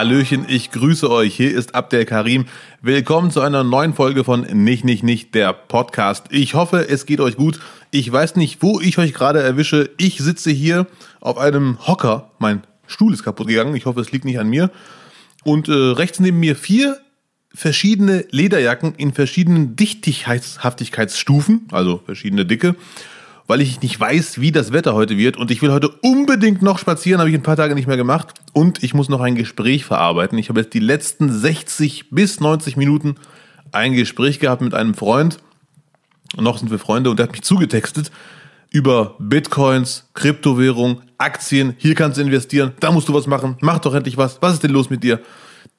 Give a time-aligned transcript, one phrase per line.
[0.00, 1.34] Hallöchen, ich grüße euch.
[1.34, 2.46] Hier ist Abdel Karim.
[2.80, 6.28] Willkommen zu einer neuen Folge von Nicht, Nicht, Nicht, der Podcast.
[6.30, 7.60] Ich hoffe, es geht euch gut.
[7.90, 9.90] Ich weiß nicht, wo ich euch gerade erwische.
[9.98, 10.86] Ich sitze hier
[11.20, 12.30] auf einem Hocker.
[12.38, 13.76] Mein Stuhl ist kaputt gegangen.
[13.76, 14.70] Ich hoffe, es liegt nicht an mir.
[15.44, 16.98] Und äh, rechts neben mir vier
[17.52, 22.74] verschiedene Lederjacken in verschiedenen Dichtigkeitshaftigkeitsstufen, also verschiedene Dicke
[23.50, 25.36] weil ich nicht weiß, wie das Wetter heute wird.
[25.36, 28.28] Und ich will heute unbedingt noch spazieren, habe ich ein paar Tage nicht mehr gemacht.
[28.52, 30.38] Und ich muss noch ein Gespräch verarbeiten.
[30.38, 33.16] Ich habe jetzt die letzten 60 bis 90 Minuten
[33.72, 35.38] ein Gespräch gehabt mit einem Freund.
[36.36, 38.12] Und noch sind wir Freunde und der hat mich zugetextet
[38.70, 41.74] über Bitcoins, Kryptowährung, Aktien.
[41.76, 43.56] Hier kannst du investieren, da musst du was machen.
[43.62, 44.40] Mach doch endlich was.
[44.40, 45.18] Was ist denn los mit dir?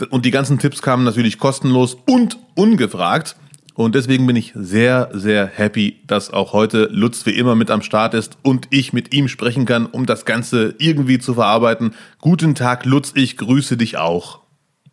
[0.09, 3.37] Und die ganzen Tipps kamen natürlich kostenlos und ungefragt.
[3.83, 7.81] Und deswegen bin ich sehr, sehr happy, dass auch heute Lutz wie immer mit am
[7.81, 11.95] Start ist und ich mit ihm sprechen kann, um das Ganze irgendwie zu verarbeiten.
[12.19, 14.41] Guten Tag, Lutz, ich grüße dich auch.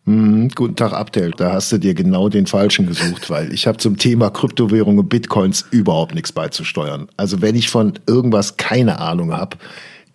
[0.05, 1.31] Mhm, guten Tag, Abdel.
[1.37, 5.09] Da hast du dir genau den Falschen gesucht, weil ich habe zum Thema Kryptowährungen und
[5.09, 7.09] Bitcoins überhaupt nichts beizusteuern.
[7.15, 9.57] Also wenn ich von irgendwas keine Ahnung habe,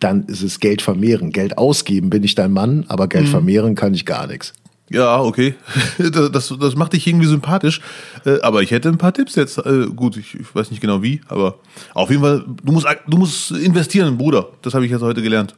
[0.00, 1.30] dann ist es Geld vermehren.
[1.30, 3.30] Geld ausgeben bin ich dein Mann, aber Geld mhm.
[3.30, 4.52] vermehren kann ich gar nichts.
[4.90, 5.54] Ja, okay.
[5.98, 7.80] Das, das macht dich irgendwie sympathisch.
[8.24, 9.58] Äh, aber ich hätte ein paar Tipps jetzt.
[9.58, 11.58] Äh, gut, ich, ich weiß nicht genau wie, aber
[11.94, 14.48] auf jeden Fall, du musst, du musst investieren, Bruder.
[14.62, 15.54] Das habe ich jetzt heute gelernt.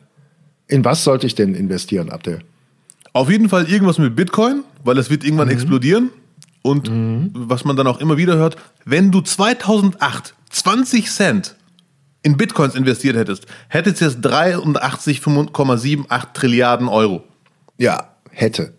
[0.68, 2.41] In was sollte ich denn investieren, Abdel?
[3.12, 5.55] Auf jeden Fall irgendwas mit Bitcoin, weil es wird irgendwann mhm.
[5.55, 6.11] explodieren.
[6.62, 7.30] Und mhm.
[7.33, 11.56] was man dann auch immer wieder hört, wenn du 2008 20 Cent
[12.22, 17.24] in Bitcoins investiert hättest, hättest du jetzt 83,78 Trilliarden Euro.
[17.78, 18.75] Ja, hätte.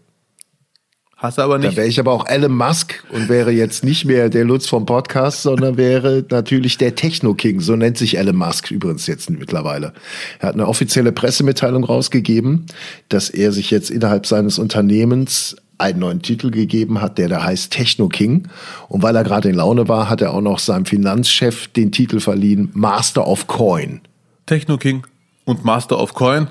[1.17, 1.71] Hast du aber nicht.
[1.71, 4.85] Da wäre ich aber auch Elon Musk und wäre jetzt nicht mehr der Lutz vom
[4.85, 7.59] Podcast, sondern wäre natürlich der Techno-King.
[7.59, 9.93] So nennt sich Elon Musk übrigens jetzt mittlerweile.
[10.37, 12.67] Er hat eine offizielle Pressemitteilung rausgegeben,
[13.09, 17.71] dass er sich jetzt innerhalb seines Unternehmens einen neuen Titel gegeben hat, der da heißt
[17.71, 18.47] Techno King.
[18.87, 22.19] Und weil er gerade in Laune war, hat er auch noch seinem Finanzchef den Titel
[22.19, 24.01] verliehen Master of Coin.
[24.45, 25.03] Techno King
[25.45, 26.47] und Master of Coin.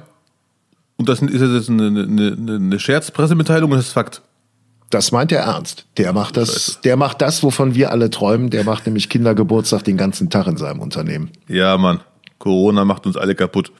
[0.97, 4.23] Und das ist jetzt eine, eine, eine Scherzpressemitteilung und das ist Fakt.
[4.91, 5.87] Das meint er ernst.
[5.97, 8.51] Der macht das, der macht das, wovon wir alle träumen.
[8.51, 11.31] Der macht nämlich Kindergeburtstag den ganzen Tag in seinem Unternehmen.
[11.49, 12.01] Ja, Mann.
[12.39, 13.73] Corona macht uns alle kaputt.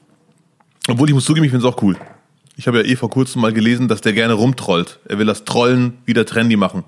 [0.89, 1.97] Obwohl, ich muss zugeben, ich finde es auch cool.
[2.55, 4.99] Ich habe ja eh vor kurzem mal gelesen, dass der gerne rumtrollt.
[5.05, 6.83] Er will das Trollen wieder trendy machen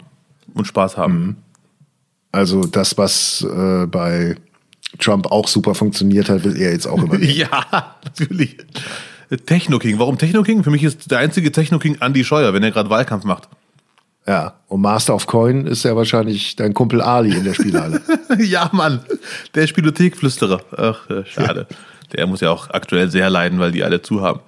[0.54, 1.14] und Spaß haben.
[1.20, 1.36] Mhm.
[2.32, 4.36] Also das, was äh, bei
[5.00, 7.20] Trump auch super funktioniert hat, will er jetzt auch immer.
[7.20, 8.58] ja, natürlich.
[9.46, 10.00] Techno King.
[10.00, 10.64] Warum Techno King?
[10.64, 13.48] Für mich ist der einzige Techno King Andy Scheuer, wenn er gerade Wahlkampf macht.
[14.28, 18.02] Ja, und Master of Coin ist ja wahrscheinlich dein Kumpel Ali in der Spielhalle.
[18.38, 19.02] ja, Mann,
[19.56, 20.62] der Spielothekflüsterer.
[20.78, 21.68] Ach, äh, schade.
[22.14, 24.42] Der muss ja auch aktuell sehr leiden, weil die alle zu haben.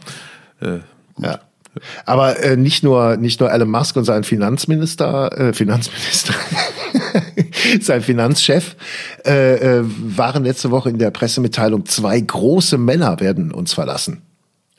[0.61, 0.79] Äh,
[1.17, 1.39] ja.
[2.05, 6.33] Aber äh, nicht nur nicht nur Elon Musk und sein Finanzminister, äh, Finanzminister,
[7.81, 8.75] sein Finanzchef
[9.25, 11.85] äh, äh, waren letzte Woche in der Pressemitteilung.
[11.85, 14.21] Zwei große Männer werden uns verlassen.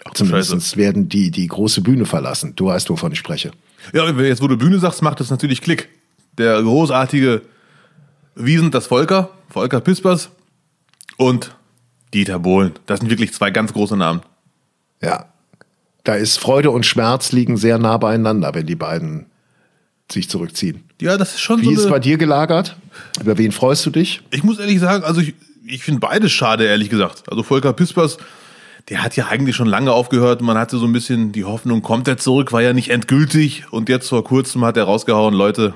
[0.05, 2.55] Ach, Zumindest werden die die große Bühne verlassen.
[2.57, 3.53] Du weißt, wovon ich spreche.
[3.93, 5.89] Ja, jetzt wo du Bühne sagst, macht das natürlich Klick.
[6.39, 7.43] Der großartige
[8.35, 10.31] Wiesent, das Volker, Volker Pispers
[11.17, 11.55] und
[12.15, 12.73] Dieter Bohlen.
[12.87, 14.23] Das sind wirklich zwei ganz große Namen.
[15.03, 15.27] Ja.
[16.05, 19.27] Da ist Freude und Schmerz liegen sehr nah beieinander, wenn die beiden
[20.11, 20.85] sich zurückziehen.
[21.01, 21.71] Ja, das ist schon Wie so.
[21.71, 22.77] Wie ist es bei dir gelagert?
[23.21, 24.23] Über wen freust du dich?
[24.31, 25.35] Ich muss ehrlich sagen, also ich,
[25.65, 27.25] ich finde beides schade, ehrlich gesagt.
[27.31, 28.19] Also Volker Pispers
[28.89, 30.43] der hat ja eigentlich schon lange aufgehört.
[30.43, 33.65] Man hatte so ein bisschen die Hoffnung, kommt er zurück, war ja nicht endgültig.
[33.71, 35.75] Und jetzt vor kurzem hat er rausgehauen, Leute,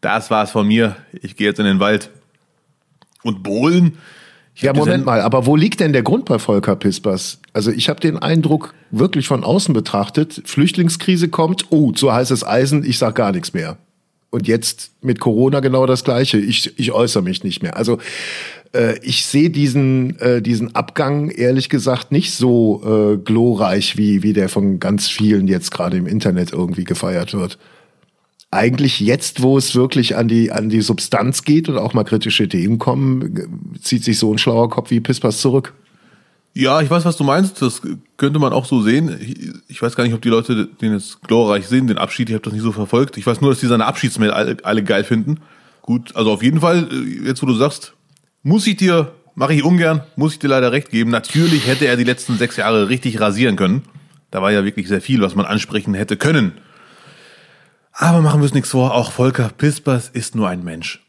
[0.00, 0.96] das war's von mir.
[1.12, 2.10] Ich gehe jetzt in den Wald.
[3.22, 3.98] Und Bohlen?
[4.56, 7.40] Ja, Moment mal, aber wo liegt denn der Grund bei Volker Pispers?
[7.52, 12.84] Also ich habe den Eindruck, wirklich von außen betrachtet, Flüchtlingskrise kommt, oh, so heißes Eisen,
[12.84, 13.78] ich sag gar nichts mehr.
[14.30, 16.38] Und jetzt mit Corona genau das Gleiche.
[16.38, 17.76] Ich, ich äußere mich nicht mehr.
[17.76, 17.98] Also
[18.72, 24.32] äh, ich sehe diesen, äh, diesen Abgang ehrlich gesagt nicht so äh, glorreich, wie, wie
[24.32, 27.58] der von ganz vielen jetzt gerade im Internet irgendwie gefeiert wird.
[28.52, 32.48] Eigentlich jetzt, wo es wirklich an die, an die Substanz geht und auch mal kritische
[32.48, 35.72] Themen kommen, zieht sich so ein schlauer Kopf wie Pispas zurück.
[36.52, 37.62] Ja, ich weiß, was du meinst.
[37.62, 37.80] Das
[38.16, 39.62] könnte man auch so sehen.
[39.68, 42.28] Ich weiß gar nicht, ob die Leute den jetzt glorreich sehen, den Abschied.
[42.28, 43.16] Ich habe das nicht so verfolgt.
[43.16, 45.40] Ich weiß nur, dass die seine Abschiedsmail alle, alle geil finden.
[45.82, 47.94] Gut, also auf jeden Fall, äh, jetzt wo du sagst,
[48.42, 51.10] muss ich dir, mache ich ungern, muss ich dir leider recht geben.
[51.10, 53.82] Natürlich hätte er die letzten sechs Jahre richtig rasieren können.
[54.30, 56.52] Da war ja wirklich sehr viel, was man ansprechen hätte können.
[57.92, 61.00] Aber machen wir es nichts vor, auch Volker Pispers ist nur ein Mensch.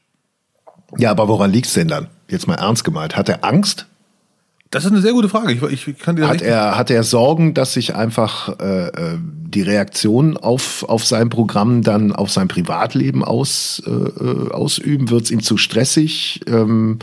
[0.97, 2.07] Ja, aber woran liegt's denn dann?
[2.29, 3.15] Jetzt mal ernst gemeint.
[3.15, 3.87] Hat er Angst?
[4.71, 5.51] Das ist eine sehr gute Frage.
[5.51, 9.63] Ich, ich kann dir hat er hat er Sorgen, dass sich einfach äh, äh, die
[9.63, 15.09] Reaktion auf auf sein Programm dann auf sein Privatleben aus, äh, äh ausüben?
[15.09, 16.39] Wird es ihm zu stressig?
[16.47, 16.99] Ähm,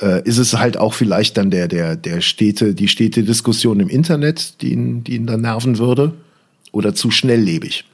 [0.00, 4.62] äh, ist es halt auch vielleicht dann der der der Städte die Städte-Diskussion im Internet,
[4.62, 6.12] die ihn die ihn dann nerven würde?
[6.70, 7.84] Oder zu schnelllebig?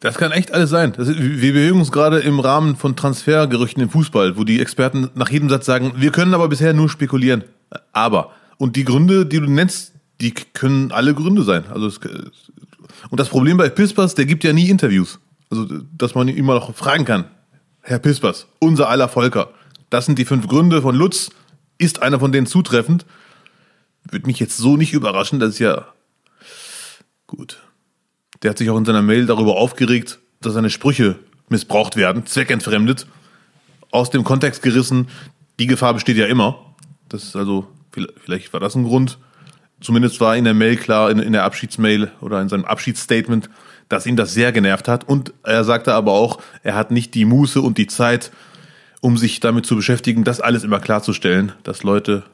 [0.00, 0.92] Das kann echt alles sein.
[0.96, 5.30] Das, wir bewegen uns gerade im Rahmen von Transfergerüchten im Fußball, wo die Experten nach
[5.30, 7.44] jedem Satz sagen, wir können aber bisher nur spekulieren.
[7.92, 11.64] Aber und die Gründe, die du nennst, die können alle Gründe sein.
[11.68, 11.98] Also es,
[13.08, 15.18] und das Problem bei Pispers, der gibt ja nie Interviews.
[15.48, 15.64] Also,
[15.96, 17.24] dass man ihn immer noch fragen kann.
[17.80, 19.48] Herr Pispers, unser aller Volker.
[19.88, 21.30] Das sind die fünf Gründe von Lutz.
[21.78, 23.06] Ist einer von denen zutreffend?
[24.10, 25.86] Würde mich jetzt so nicht überraschen, das ist ja
[27.26, 27.60] gut.
[28.42, 31.18] Der hat sich auch in seiner Mail darüber aufgeregt, dass seine Sprüche
[31.48, 33.06] missbraucht werden, zweckentfremdet,
[33.90, 35.08] aus dem Kontext gerissen.
[35.58, 36.74] Die Gefahr besteht ja immer.
[37.08, 39.18] Das ist also Vielleicht war das ein Grund.
[39.80, 43.48] Zumindest war in der Mail klar, in, in der Abschiedsmail oder in seinem Abschiedsstatement,
[43.88, 45.08] dass ihn das sehr genervt hat.
[45.08, 48.30] Und er sagte aber auch, er hat nicht die Muße und die Zeit,
[49.00, 52.24] um sich damit zu beschäftigen, das alles immer klarzustellen, dass Leute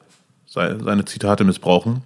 [0.47, 2.03] seine Zitate missbrauchen.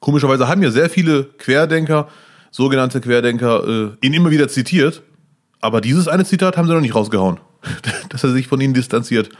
[0.00, 2.08] Komischerweise haben ja sehr viele Querdenker,
[2.50, 5.02] sogenannte Querdenker, äh, ihn immer wieder zitiert.
[5.60, 7.38] Aber dieses eine Zitat haben sie noch nicht rausgehauen,
[8.08, 9.30] dass er sich von ihnen distanziert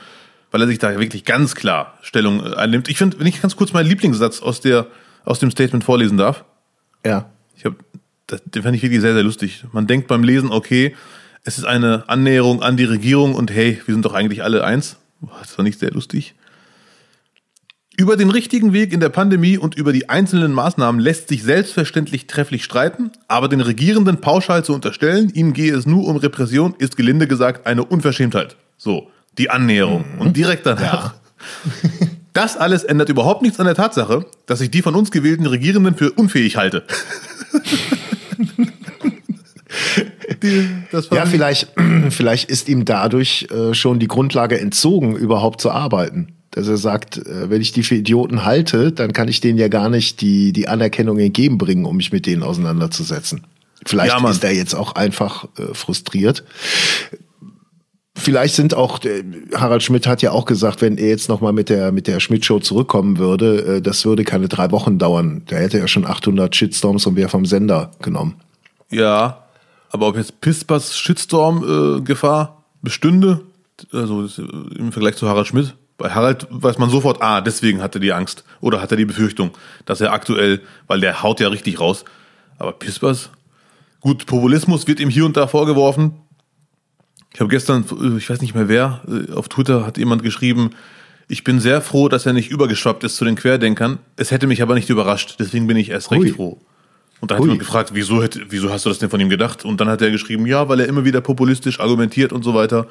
[0.51, 2.89] weil er sich da wirklich ganz klar Stellung äh, einnimmt.
[2.89, 4.87] Ich finde, wenn ich ganz kurz meinen Lieblingssatz aus, der,
[5.25, 6.45] aus dem Statement vorlesen darf.
[7.05, 7.31] Ja.
[7.57, 7.75] Ich hab,
[8.27, 9.65] das, den fand ich wirklich sehr, sehr lustig.
[9.73, 10.95] Man denkt beim Lesen, okay,
[11.45, 14.97] es ist eine Annäherung an die Regierung und hey, wir sind doch eigentlich alle eins.
[15.41, 16.35] Das war nicht sehr lustig.
[17.97, 22.27] Über den richtigen Weg in der Pandemie und über die einzelnen Maßnahmen lässt sich selbstverständlich
[22.27, 26.97] trefflich streiten, aber den Regierenden pauschal zu unterstellen, ihnen gehe es nur um Repression, ist
[26.97, 28.57] gelinde gesagt eine Unverschämtheit.
[28.79, 30.05] So die Annäherung.
[30.15, 30.21] Mhm.
[30.21, 31.15] Und direkt danach.
[31.15, 31.21] Ja.
[32.33, 35.97] Das alles ändert überhaupt nichts an der Tatsache, dass ich die von uns gewählten Regierenden
[35.97, 36.85] für unfähig halte.
[40.43, 40.69] die,
[41.11, 41.73] ja, vielleicht,
[42.11, 46.35] vielleicht ist ihm dadurch äh, schon die Grundlage entzogen, überhaupt zu arbeiten.
[46.53, 49.69] Dass er sagt, äh, wenn ich die für Idioten halte, dann kann ich denen ja
[49.69, 53.47] gar nicht die, die Anerkennung entgegenbringen, um mich mit denen auseinanderzusetzen.
[53.87, 56.45] Vielleicht ja, ist er jetzt auch einfach äh, frustriert.
[58.21, 59.25] Vielleicht sind auch, äh,
[59.55, 62.61] Harald Schmidt hat ja auch gesagt, wenn er jetzt nochmal mit der, mit der Schmidt-Show
[62.61, 65.43] zurückkommen würde, äh, das würde keine drei Wochen dauern.
[65.51, 68.35] Der hätte ja schon 800 Shitstorms und wäre vom Sender genommen.
[68.91, 69.45] Ja,
[69.91, 73.41] aber ob jetzt Pispers Shitstorm-Gefahr äh, bestünde,
[73.93, 74.29] also
[74.77, 78.13] im Vergleich zu Harald Schmidt, bei Harald weiß man sofort, ah, deswegen hat er die
[78.13, 79.51] Angst oder hat er die Befürchtung,
[79.85, 82.05] dass er aktuell, weil der haut ja richtig raus.
[82.59, 83.31] Aber Pispers,
[84.01, 86.13] gut, Populismus wird ihm hier und da vorgeworfen,
[87.33, 90.71] ich habe gestern, äh, ich weiß nicht mehr wer, äh, auf Twitter hat jemand geschrieben,
[91.29, 93.99] ich bin sehr froh, dass er nicht übergeschwappt ist zu den Querdenkern.
[94.17, 96.31] Es hätte mich aber nicht überrascht, deswegen bin ich erst recht Ui.
[96.31, 96.61] froh.
[97.21, 99.65] Und da hat jemand gefragt, wieso, hätte, wieso hast du das denn von ihm gedacht?
[99.65, 102.87] Und dann hat er geschrieben, ja, weil er immer wieder populistisch argumentiert und so weiter.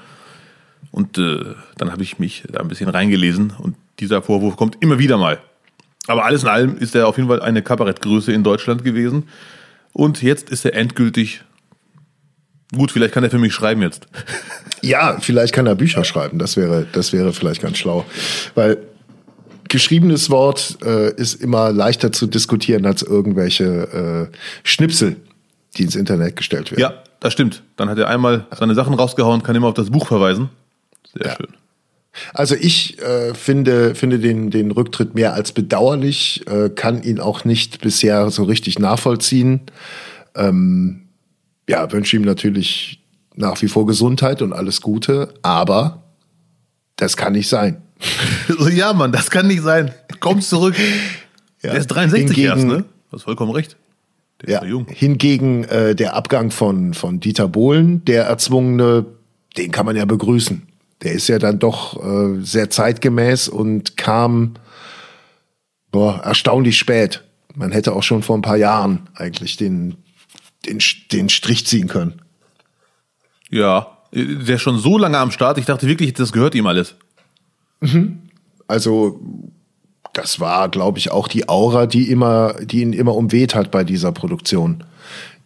[0.92, 5.00] Und äh, dann habe ich mich da ein bisschen reingelesen und dieser Vorwurf kommt immer
[5.00, 5.40] wieder mal.
[6.08, 9.28] Aber alles in allem ist er auf jeden Fall eine Kabarettgröße in Deutschland gewesen.
[9.92, 11.42] Und jetzt ist er endgültig
[12.76, 14.08] Gut, vielleicht kann er für mich schreiben jetzt.
[14.82, 16.38] Ja, vielleicht kann er Bücher schreiben.
[16.40, 18.06] Das wäre, das wäre vielleicht ganz schlau.
[18.56, 18.78] Weil
[19.68, 25.16] geschriebenes Wort äh, ist immer leichter zu diskutieren als irgendwelche äh, Schnipsel,
[25.78, 26.82] die ins Internet gestellt werden.
[26.82, 27.64] Ja, das stimmt.
[27.76, 30.50] Dann hat er einmal seine Sachen rausgehauen, kann immer auf das Buch verweisen.
[31.14, 31.36] Sehr ja.
[31.36, 31.48] schön.
[32.34, 37.46] Also ich äh, finde, finde den, den Rücktritt mehr als bedauerlich, äh, kann ihn auch
[37.46, 39.62] nicht bisher so richtig nachvollziehen.
[40.36, 41.09] Ähm,
[41.70, 43.00] ja, wünsche ihm natürlich
[43.36, 46.02] nach wie vor Gesundheit und alles Gute, aber
[46.96, 47.82] das kann nicht sein.
[48.72, 49.94] ja, Mann, das kann nicht sein.
[50.20, 50.76] Komm zurück.
[51.62, 51.72] Ja.
[51.72, 52.86] Der ist 63 Hingegen, erst, ne?
[53.10, 53.76] Du hast vollkommen recht.
[54.42, 54.60] Der ja.
[54.60, 54.88] ist jung.
[54.88, 59.06] Hingegen äh, der Abgang von, von Dieter Bohlen, der erzwungene,
[59.58, 60.66] den kann man ja begrüßen.
[61.04, 64.54] Der ist ja dann doch äh, sehr zeitgemäß und kam
[65.92, 67.26] boah, erstaunlich spät.
[67.56, 69.98] Man hätte auch schon vor ein paar Jahren eigentlich den,
[70.66, 70.80] den,
[71.12, 72.22] den Strich ziehen können.
[73.50, 75.58] Ja, der ist schon so lange am Start.
[75.58, 76.96] Ich dachte wirklich, das gehört ihm alles.
[77.82, 78.20] Mhm.
[78.68, 79.20] Also,
[80.14, 83.84] das war, glaube ich, auch die Aura, die immer, die ihn immer umweht hat bei
[83.84, 84.84] dieser Produktion.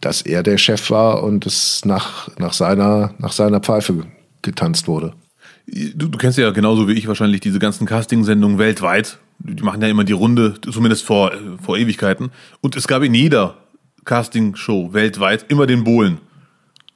[0.02, 4.06] Dass er der Chef war und es nach, nach seiner, nach seiner Pfeife
[4.42, 5.14] getanzt wurde.
[5.66, 9.20] Du, du kennst ja genauso wie ich wahrscheinlich diese ganzen Casting-Sendungen weltweit.
[9.40, 12.32] Die machen ja immer die Runde, zumindest vor, vor Ewigkeiten.
[12.60, 13.63] Und es gab in jeder
[14.06, 16.20] Castingshow weltweit immer den Bohlen.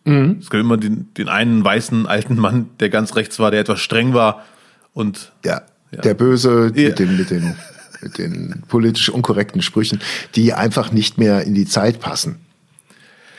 [0.06, 0.38] Mhm.
[0.40, 3.82] Es gab immer den, den einen weißen alten Mann, der ganz rechts war, der etwas
[3.82, 4.46] streng war
[4.94, 5.62] und ja,
[5.92, 6.02] ja.
[6.02, 6.90] der Böse ja.
[6.90, 7.56] mit dem mit dem
[8.02, 10.00] mit den politisch unkorrekten Sprüchen,
[10.36, 12.38] die einfach nicht mehr in die Zeit passen.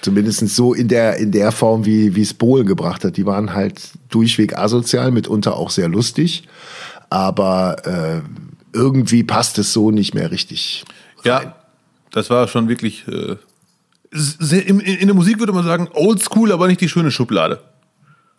[0.01, 3.17] Zumindest so in der, in der Form, wie, wie es Bohlen gebracht hat.
[3.17, 6.45] Die waren halt durchweg asozial, mitunter auch sehr lustig.
[7.11, 8.21] Aber äh,
[8.73, 10.85] irgendwie passt es so nicht mehr richtig.
[11.25, 11.25] Rein.
[11.25, 11.55] Ja,
[12.13, 13.09] das war schon wirklich.
[13.09, 13.37] Äh,
[14.11, 17.61] in, in, der Musik würde man sagen, oldschool, aber nicht die schöne Schublade.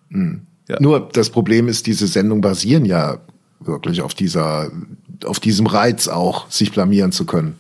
[0.10, 0.42] Mhm.
[0.68, 0.78] Ja.
[0.80, 3.20] Nur das Problem ist, diese Sendungen basieren ja
[3.60, 4.72] wirklich auf dieser,
[5.26, 7.58] auf diesem Reiz auch, sich blamieren zu können.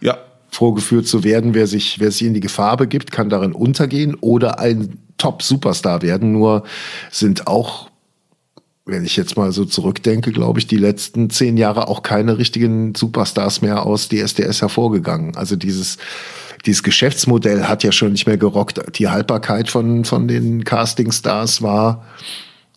[0.00, 0.18] Ja.
[0.50, 4.60] Vorgeführt zu werden, wer sich, wer sich in die Gefahr begibt, kann darin untergehen oder
[4.60, 6.32] ein Top-Superstar werden.
[6.32, 6.64] Nur
[7.10, 7.90] sind auch,
[8.84, 12.94] wenn ich jetzt mal so zurückdenke, glaube ich, die letzten zehn Jahre auch keine richtigen
[12.94, 15.36] Superstars mehr aus DSDS hervorgegangen.
[15.36, 15.98] Also dieses,
[16.66, 18.80] dieses Geschäftsmodell hat ja schon nicht mehr gerockt.
[18.98, 22.04] Die Haltbarkeit von, von den Castingstars war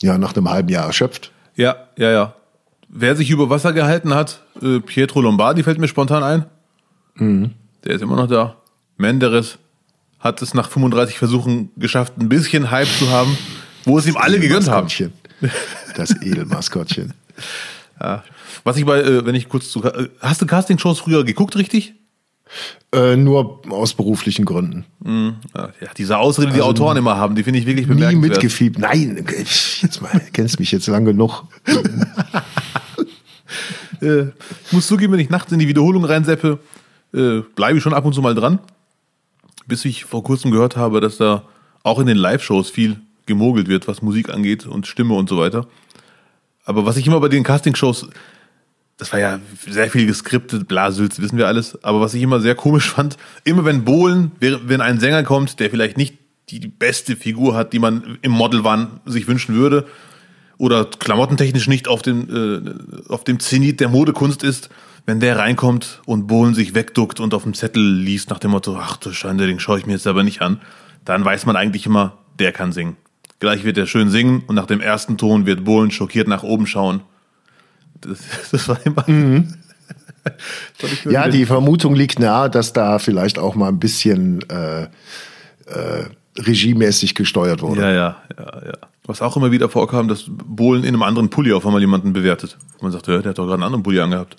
[0.01, 1.31] ja nach einem halben Jahr erschöpft.
[1.55, 2.33] Ja, ja, ja.
[2.89, 6.45] Wer sich über Wasser gehalten hat, äh, Pietro Lombardi fällt mir spontan ein.
[7.15, 7.51] Mhm.
[7.83, 8.55] Der ist immer noch da.
[8.97, 9.57] Menderes
[10.19, 13.37] hat es nach 35 Versuchen geschafft, ein bisschen Hype zu haben,
[13.85, 14.87] wo es ihm alle gegönnt haben.
[15.95, 17.13] Das Edelmaskottchen.
[18.01, 18.23] ja.
[18.63, 21.93] Was ich bei, äh, wenn ich kurz zu, äh, hast du Castingshows früher geguckt, richtig?
[22.93, 24.85] Äh, nur aus beruflichen Gründen.
[25.03, 25.35] Mhm.
[25.55, 28.21] Ja, diese Ausrede, die also, Autoren immer haben, die finde ich wirklich bemerkenswert.
[28.23, 28.81] Nie mitgefiebert.
[28.81, 29.25] Nein,
[29.81, 31.43] jetzt mal, kennst mich jetzt lang genug.
[34.01, 36.59] äh, ich muss zugeben, wenn ich nachts in die Wiederholung reinseppe,
[37.13, 38.59] äh, bleibe ich schon ab und zu mal dran.
[39.65, 41.43] Bis ich vor kurzem gehört habe, dass da
[41.83, 45.67] auch in den Live-Shows viel gemogelt wird, was Musik angeht und Stimme und so weiter.
[46.63, 48.07] Aber was ich immer bei den Casting-Shows
[48.97, 51.81] das war ja sehr viel geskriptet, Blasülz, wissen wir alles.
[51.83, 55.69] Aber was ich immer sehr komisch fand, immer wenn Bohlen, wenn ein Sänger kommt, der
[55.69, 56.17] vielleicht nicht
[56.49, 59.85] die beste Figur hat, die man im Modelwahn sich wünschen würde,
[60.57, 64.69] oder klamottentechnisch nicht auf dem, äh, auf dem Zenit der Modekunst ist,
[65.05, 68.75] wenn der reinkommt und Bohlen sich wegduckt und auf dem Zettel liest nach dem Motto,
[68.75, 70.59] ach du Schande, den schaue ich mir jetzt aber nicht an,
[71.05, 72.97] dann weiß man eigentlich immer, der kann singen.
[73.39, 76.65] Gleich wird er schön singen und nach dem ersten Ton wird Bohlen schockiert nach oben
[76.65, 77.01] schauen
[78.01, 78.19] das,
[78.51, 79.03] das war immer.
[79.07, 79.53] Mhm.
[81.09, 86.05] ja, die Vermutung liegt nahe, dass da vielleicht auch mal ein bisschen äh, äh,
[86.37, 87.81] regiemäßig gesteuert wurde.
[87.81, 88.73] Ja, ja, ja, ja.
[89.05, 92.57] Was auch immer wieder vorkam, dass Bohlen in einem anderen Pulli auf einmal jemanden bewertet.
[92.81, 94.35] Man sagt, ja, der hat doch gerade einen anderen Pulli angehabt.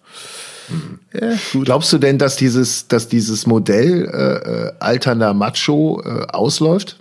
[0.69, 0.99] Mhm.
[1.15, 6.99] Ja, Glaubst du denn, dass dieses, dass dieses Modell äh, äh alternder Macho äh, ausläuft?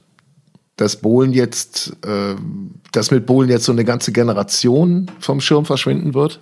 [0.77, 2.35] Dass Bohlen jetzt, äh,
[2.91, 6.39] dass mit Bohlen jetzt so eine ganze Generation vom Schirm verschwinden wird?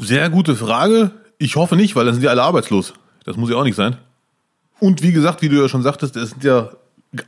[0.00, 1.10] Sehr gute Frage.
[1.38, 2.94] Ich hoffe nicht, weil dann sind die alle arbeitslos.
[3.24, 3.96] Das muss ja auch nicht sein.
[4.80, 6.70] Und wie gesagt, wie du ja schon sagtest, es sind ja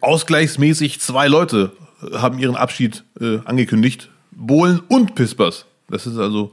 [0.01, 4.09] ausgleichsmäßig zwei Leute äh, haben ihren Abschied äh, angekündigt.
[4.31, 5.67] Bohlen und Pispers.
[5.89, 6.53] Das ist also.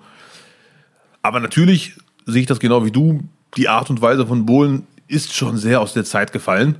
[1.21, 1.93] Aber natürlich
[2.25, 3.23] sehe ich das genau wie du.
[3.55, 6.75] Die Art und Weise von Bohlen ist schon sehr aus der Zeit gefallen.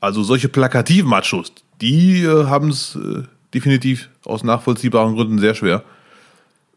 [0.00, 5.84] Also solche plakativen Machos, die äh, haben es äh, definitiv aus nachvollziehbaren Gründen sehr schwer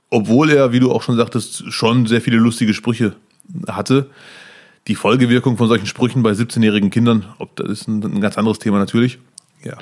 [0.09, 3.15] obwohl er, wie du auch schon sagtest, schon sehr viele lustige Sprüche
[3.67, 4.07] hatte.
[4.87, 8.59] Die Folgewirkung von solchen Sprüchen bei 17-jährigen Kindern, ob das ist ein, ein ganz anderes
[8.59, 9.19] Thema natürlich.
[9.63, 9.77] Ja.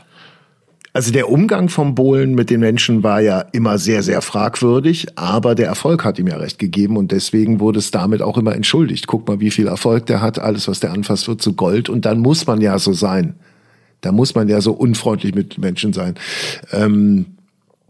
[0.93, 5.55] Also der Umgang vom Bohlen mit den Menschen war ja immer sehr, sehr fragwürdig, aber
[5.55, 9.07] der Erfolg hat ihm ja recht gegeben und deswegen wurde es damit auch immer entschuldigt.
[9.07, 12.05] Guck mal, wie viel Erfolg der hat, alles, was der anfasst, wird zu Gold und
[12.05, 13.35] dann muss man ja so sein.
[14.03, 16.15] Da muss man ja so unfreundlich mit Menschen sein.
[16.71, 17.25] Ähm,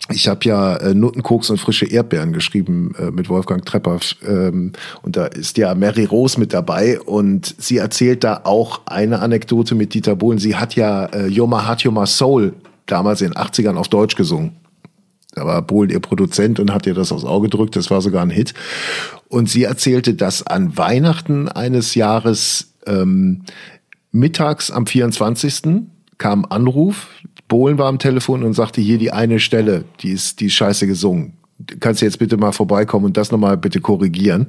[0.09, 5.15] ich habe ja äh, Nuttenkoks und frische Erdbeeren geschrieben äh, mit Wolfgang Trepper ähm, und
[5.15, 9.93] da ist ja Mary Rose mit dabei und sie erzählt da auch eine Anekdote mit
[9.93, 10.39] Dieter Bohlen.
[10.39, 12.53] Sie hat ja äh, Heart, You're My Soul
[12.85, 14.51] damals in den 80ern auf Deutsch gesungen.
[15.35, 17.75] Da war Bohlen ihr Produzent und hat ihr das aufs Auge gedrückt.
[17.75, 18.53] Das war sogar ein Hit.
[19.29, 23.43] Und sie erzählte, dass an Weihnachten eines Jahres ähm,
[24.11, 25.91] mittags am 24
[26.23, 27.09] kam Anruf,
[27.49, 30.87] Bohlen war am Telefon und sagte, hier die eine Stelle, die ist, die ist scheiße
[30.87, 31.33] gesungen.
[31.81, 34.47] Kannst du jetzt bitte mal vorbeikommen und das nochmal bitte korrigieren?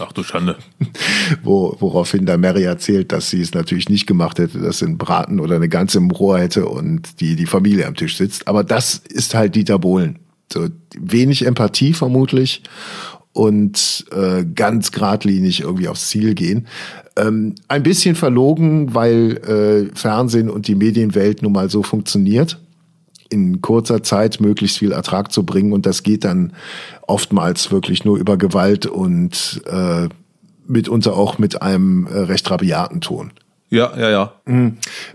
[0.00, 0.56] Ach du Schande.
[1.44, 4.98] Wo, woraufhin da Mary erzählt, dass sie es natürlich nicht gemacht hätte, dass sie einen
[4.98, 8.48] Braten oder eine ganze im Rohr hätte und die, die Familie am Tisch sitzt.
[8.48, 10.18] Aber das ist halt Dieter Bohlen.
[10.52, 10.66] So
[10.98, 12.64] wenig Empathie vermutlich
[13.32, 16.66] und äh, ganz geradlinig irgendwie aufs Ziel gehen.
[17.16, 22.58] Ähm, ein bisschen verlogen, weil äh, Fernsehen und die Medienwelt nun mal so funktioniert,
[23.28, 26.52] in kurzer Zeit möglichst viel Ertrag zu bringen und das geht dann
[27.06, 30.08] oftmals wirklich nur über Gewalt und äh,
[30.66, 33.30] mitunter auch mit einem äh, recht rabiaten Ton.
[33.70, 34.32] Ja, ja, ja.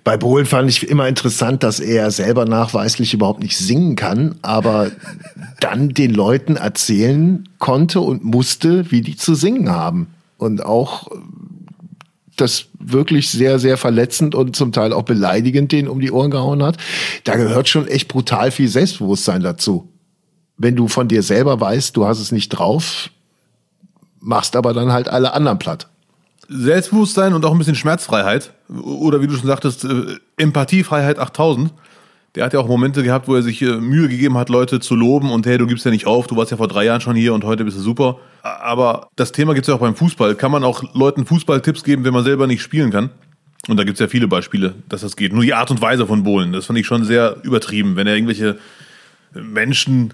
[0.03, 4.91] Bei Bohlen fand ich immer interessant, dass er selber nachweislich überhaupt nicht singen kann, aber
[5.61, 10.07] dann den Leuten erzählen konnte und musste, wie die zu singen haben.
[10.37, 11.09] Und auch
[12.41, 16.63] das wirklich sehr, sehr verletzend und zum Teil auch beleidigend denen um die Ohren gehauen
[16.63, 16.77] hat.
[17.24, 19.91] Da gehört schon echt brutal viel Selbstbewusstsein dazu.
[20.58, 23.10] Wenn du von dir selber weißt, du hast es nicht drauf,
[24.19, 25.88] machst aber dann halt alle anderen platt.
[26.50, 28.53] Selbstbewusstsein und auch ein bisschen Schmerzfreiheit.
[28.69, 31.72] Oder wie du schon sagtest, äh, Empathiefreiheit 8000.
[32.36, 34.95] Der hat ja auch Momente gehabt, wo er sich äh, Mühe gegeben hat, Leute zu
[34.95, 37.15] loben und hey, du gibst ja nicht auf, du warst ja vor drei Jahren schon
[37.15, 38.19] hier und heute bist du super.
[38.43, 40.36] Aber das Thema gibt es ja auch beim Fußball.
[40.36, 43.09] Kann man auch Leuten Fußballtipps geben, wenn man selber nicht spielen kann?
[43.67, 45.33] Und da gibt es ja viele Beispiele, dass das geht.
[45.33, 47.95] Nur die Art und Weise von Bohlen, das fand ich schon sehr übertrieben.
[47.95, 48.57] Wenn er irgendwelche
[49.33, 50.13] Menschen,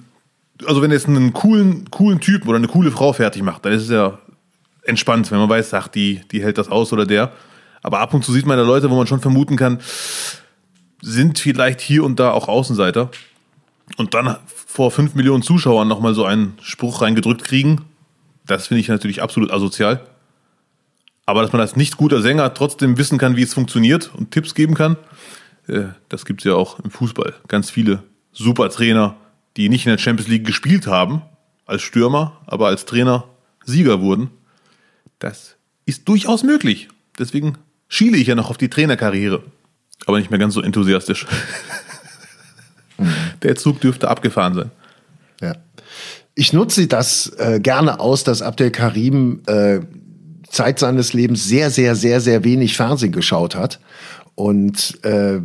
[0.66, 3.74] also wenn er jetzt einen coolen, coolen Typen oder eine coole Frau fertig macht, dann
[3.74, 4.18] ist es ja
[4.84, 7.32] entspannt, wenn man weiß, ach, die, die hält das aus oder der.
[7.82, 9.80] Aber ab und zu sieht man da Leute, wo man schon vermuten kann,
[11.02, 13.12] sind vielleicht hier und da auch Außenseiter.
[13.98, 17.82] Und dann vor fünf Millionen Zuschauern nochmal so einen Spruch reingedrückt kriegen,
[18.46, 20.06] das finde ich natürlich absolut asozial.
[21.26, 24.54] Aber dass man als nicht guter Sänger trotzdem wissen kann, wie es funktioniert und Tipps
[24.54, 24.98] geben kann,
[25.68, 27.34] äh, das gibt es ja auch im Fußball.
[27.48, 29.16] Ganz viele super Trainer,
[29.58, 31.24] die nicht in der Champions League gespielt haben,
[31.66, 33.26] als Stürmer, aber als Trainer
[33.66, 34.30] Sieger wurden.
[35.18, 36.90] Das ist durchaus möglich.
[37.18, 39.44] Deswegen schiele ich ja noch auf die Trainerkarriere.
[40.06, 41.26] Aber nicht mehr ganz so enthusiastisch.
[43.44, 44.72] Der Zug dürfte abgefahren sein.
[45.42, 45.56] Ja.
[46.36, 49.80] Ich nutze das äh, gerne aus, dass Abdel Karim äh,
[50.50, 53.80] Zeit seines Lebens sehr, sehr, sehr, sehr wenig Fernsehen geschaut hat.
[54.36, 55.40] Und äh,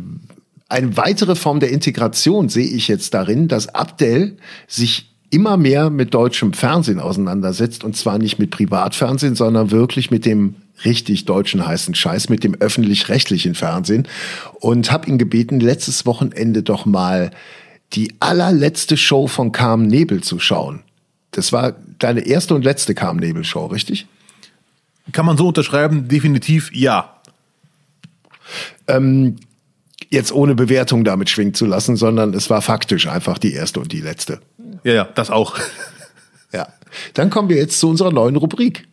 [0.69, 4.37] eine weitere Form der Integration sehe ich jetzt darin, dass Abdel
[4.67, 10.25] sich immer mehr mit deutschem Fernsehen auseinandersetzt und zwar nicht mit Privatfernsehen, sondern wirklich mit
[10.25, 14.07] dem richtig deutschen heißen Scheiß, mit dem öffentlich-rechtlichen Fernsehen
[14.59, 17.31] und habe ihn gebeten, letztes Wochenende doch mal
[17.93, 20.81] die allerletzte Show von Carmen Nebel zu schauen.
[21.31, 24.07] Das war deine erste und letzte Carmen Nebel Show, richtig?
[25.11, 26.07] Kann man so unterschreiben?
[26.07, 27.15] Definitiv ja.
[28.87, 29.37] Ähm,
[30.09, 33.91] jetzt ohne Bewertung damit schwingen zu lassen, sondern es war faktisch einfach die erste und
[33.91, 34.41] die letzte.
[34.83, 35.57] Ja, ja, das auch.
[36.53, 36.67] Ja.
[37.13, 38.85] Dann kommen wir jetzt zu unserer neuen Rubrik.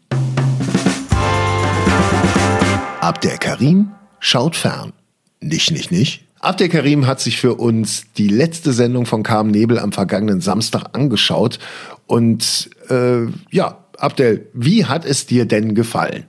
[3.08, 4.92] Abder Karim schaut fern.
[5.40, 6.24] Nicht, nicht, nicht.
[6.40, 10.90] Abder Karim hat sich für uns die letzte Sendung von Carmen Nebel am vergangenen Samstag
[10.92, 11.58] angeschaut.
[12.06, 16.24] Und äh, ja, Abdel, wie hat es dir denn gefallen?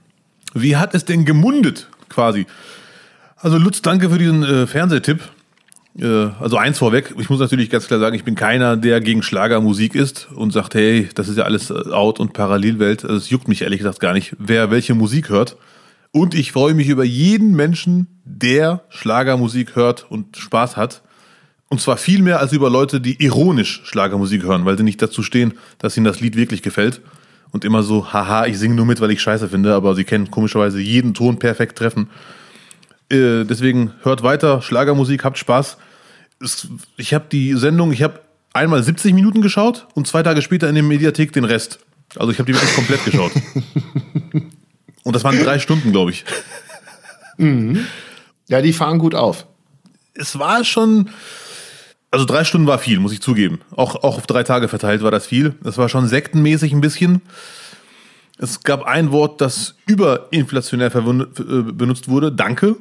[0.54, 2.46] Wie hat es denn gemundet, quasi?
[3.36, 5.20] Also Lutz, danke für diesen äh, Fernsehtipp.
[5.98, 6.06] Äh,
[6.40, 9.94] also eins vorweg, ich muss natürlich ganz klar sagen, ich bin keiner, der gegen Schlagermusik
[9.94, 13.04] ist und sagt, hey, das ist ja alles äh, Out- und Parallelwelt.
[13.04, 15.58] Also es juckt mich ehrlich gesagt gar nicht, wer welche Musik hört.
[16.12, 21.02] Und ich freue mich über jeden Menschen, der Schlagermusik hört und Spaß hat.
[21.68, 25.22] Und zwar viel mehr als über Leute, die ironisch Schlagermusik hören, weil sie nicht dazu
[25.22, 27.00] stehen, dass ihnen das Lied wirklich gefällt.
[27.52, 30.30] Und immer so, haha, ich singe nur mit, weil ich scheiße finde, aber sie kennen
[30.30, 32.08] komischerweise jeden Ton perfekt treffen.
[33.08, 35.76] Äh, deswegen hört weiter, Schlagermusik, habt Spaß.
[36.40, 38.20] Es, ich habe die Sendung, ich habe
[38.52, 41.78] einmal 70 Minuten geschaut und zwei Tage später in der Mediathek den Rest.
[42.16, 43.32] Also ich habe die wirklich komplett geschaut.
[45.02, 46.24] Und das waren drei Stunden, glaube ich.
[47.38, 47.86] Mhm.
[48.48, 49.46] Ja, die fahren gut auf.
[50.14, 51.08] Es war schon,
[52.10, 53.60] also drei Stunden war viel, muss ich zugeben.
[53.74, 55.54] Auch, auch auf drei Tage verteilt war das viel.
[55.64, 57.22] Es war schon sektenmäßig ein bisschen.
[58.38, 62.32] Es gab ein Wort, das überinflationär benutzt wurde.
[62.32, 62.76] Danke.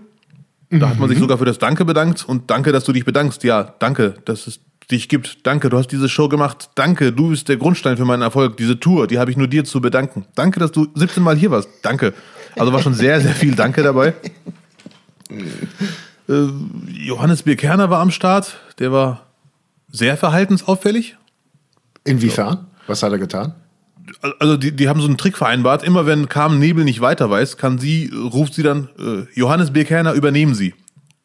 [0.71, 3.43] Da hat man sich sogar für das Danke bedankt und danke, dass du dich bedankst.
[3.43, 4.59] Ja, danke, dass es
[4.91, 5.45] dich gibt.
[5.45, 6.69] Danke, du hast diese Show gemacht.
[6.75, 8.57] Danke, du bist der Grundstein für meinen Erfolg.
[8.57, 10.25] Diese Tour, die habe ich nur dir zu bedanken.
[10.35, 11.69] Danke, dass du 17 Mal hier warst.
[11.81, 12.13] Danke.
[12.57, 14.13] Also war schon sehr, sehr viel Danke dabei.
[16.27, 16.47] Äh,
[16.91, 18.57] Johannes Bierkerner war am Start.
[18.77, 19.25] Der war
[19.91, 21.17] sehr verhaltensauffällig.
[22.03, 22.67] Inwiefern?
[22.85, 23.55] Was hat er getan?
[24.39, 25.83] Also die, die haben so einen Trick vereinbart.
[25.83, 30.13] Immer wenn Carmen Nebel nicht weiter weiß, kann sie, ruft sie dann, äh, Johannes Bierkerner,
[30.13, 30.75] übernehmen Sie.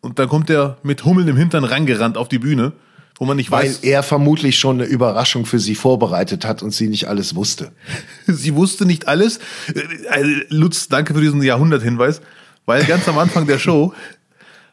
[0.00, 2.72] Und dann kommt er mit Hummeln im Hintern rangerannt auf die Bühne,
[3.18, 3.78] wo man nicht Weil weiß.
[3.78, 7.72] er vermutlich schon eine Überraschung für sie vorbereitet hat und sie nicht alles wusste.
[8.26, 9.38] Sie wusste nicht alles.
[9.72, 12.20] Äh, Lutz, danke für diesen Jahrhunderthinweis.
[12.66, 13.92] Weil ganz am Anfang der Show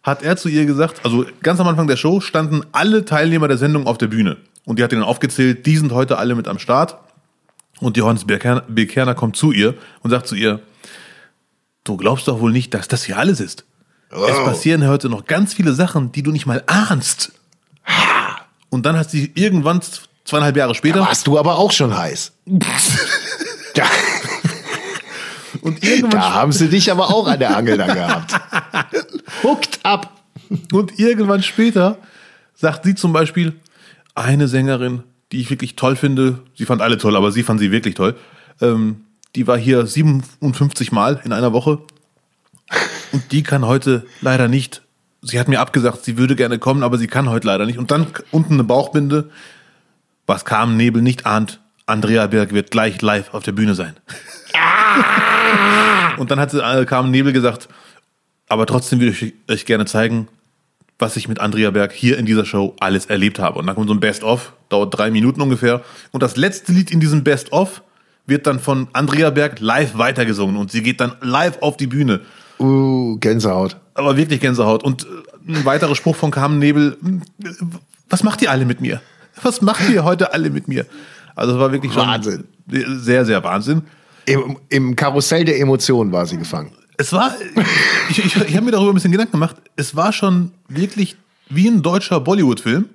[0.01, 3.57] hat er zu ihr gesagt, also ganz am Anfang der Show standen alle Teilnehmer der
[3.57, 4.37] Sendung auf der Bühne.
[4.65, 6.97] Und die hat ihnen aufgezählt, die sind heute alle mit am Start.
[7.79, 10.61] Und Johannes Bekerner, kommt zu ihr und sagt zu ihr,
[11.83, 13.65] du glaubst doch wohl nicht, dass das hier alles ist.
[14.11, 17.31] Es passieren heute noch ganz viele Sachen, die du nicht mal ahnst.
[18.71, 19.81] Und dann hat sie irgendwann
[20.23, 21.01] zweieinhalb Jahre später.
[21.01, 22.31] Warst du aber auch schon heiß.
[23.75, 23.85] ja.
[25.61, 28.33] Und irgendwann, Da haben sie dich aber auch an der Angel dann gehabt.
[29.43, 30.23] Hooked up.
[30.71, 31.97] und irgendwann später
[32.55, 33.53] sagt sie zum Beispiel,
[34.15, 37.71] eine Sängerin, die ich wirklich toll finde, sie fand alle toll, aber sie fand sie
[37.71, 38.15] wirklich toll,
[38.61, 39.01] ähm,
[39.35, 41.79] die war hier 57 Mal in einer Woche
[43.11, 44.81] und die kann heute leider nicht.
[45.21, 47.77] Sie hat mir abgesagt, sie würde gerne kommen, aber sie kann heute leider nicht.
[47.77, 49.29] Und dann unten eine Bauchbinde,
[50.25, 53.95] was Carmen Nebel nicht ahnt, Andrea Berg wird gleich live auf der Bühne sein.
[56.17, 57.67] Und dann hat äh, Carmen Nebel gesagt,
[58.47, 60.27] aber trotzdem würde ich euch gerne zeigen,
[60.99, 63.59] was ich mit Andrea Berg hier in dieser Show alles erlebt habe.
[63.59, 65.81] Und dann kommt so ein Best-of, dauert drei Minuten ungefähr.
[66.11, 67.81] Und das letzte Lied in diesem Best-of
[68.27, 70.57] wird dann von Andrea Berg live weitergesungen.
[70.57, 72.21] Und sie geht dann live auf die Bühne.
[72.59, 73.77] Uh, Gänsehaut.
[73.93, 74.83] Aber wirklich Gänsehaut.
[74.83, 76.97] Und äh, ein weiterer Spruch von Carmen Nebel,
[78.09, 79.01] was macht ihr alle mit mir?
[79.41, 80.85] Was macht ihr heute alle mit mir?
[81.35, 82.43] Also es war wirklich schon Wahnsinn.
[82.67, 83.83] sehr, sehr Wahnsinn.
[84.25, 86.71] Im, Im Karussell der Emotionen war sie gefangen.
[86.97, 87.33] Es war,
[88.09, 89.55] ich, ich, ich habe mir darüber ein bisschen Gedanken gemacht.
[89.75, 91.15] Es war schon wirklich
[91.49, 92.89] wie ein deutscher Bollywood-Film,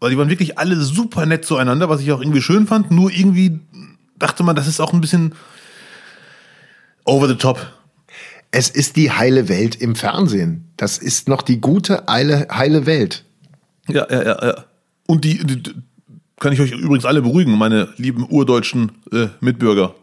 [0.00, 2.90] weil die waren wirklich alle super nett zueinander, was ich auch irgendwie schön fand.
[2.90, 3.60] Nur irgendwie
[4.18, 5.34] dachte man, das ist auch ein bisschen
[7.04, 7.64] over the top.
[8.52, 10.70] Es ist die heile Welt im Fernsehen.
[10.76, 13.24] Das ist noch die gute, heile, heile Welt.
[13.88, 14.64] Ja, ja, ja, ja.
[15.06, 15.74] Und die, die die
[16.38, 19.94] kann ich euch übrigens alle beruhigen, meine lieben urdeutschen äh, Mitbürger.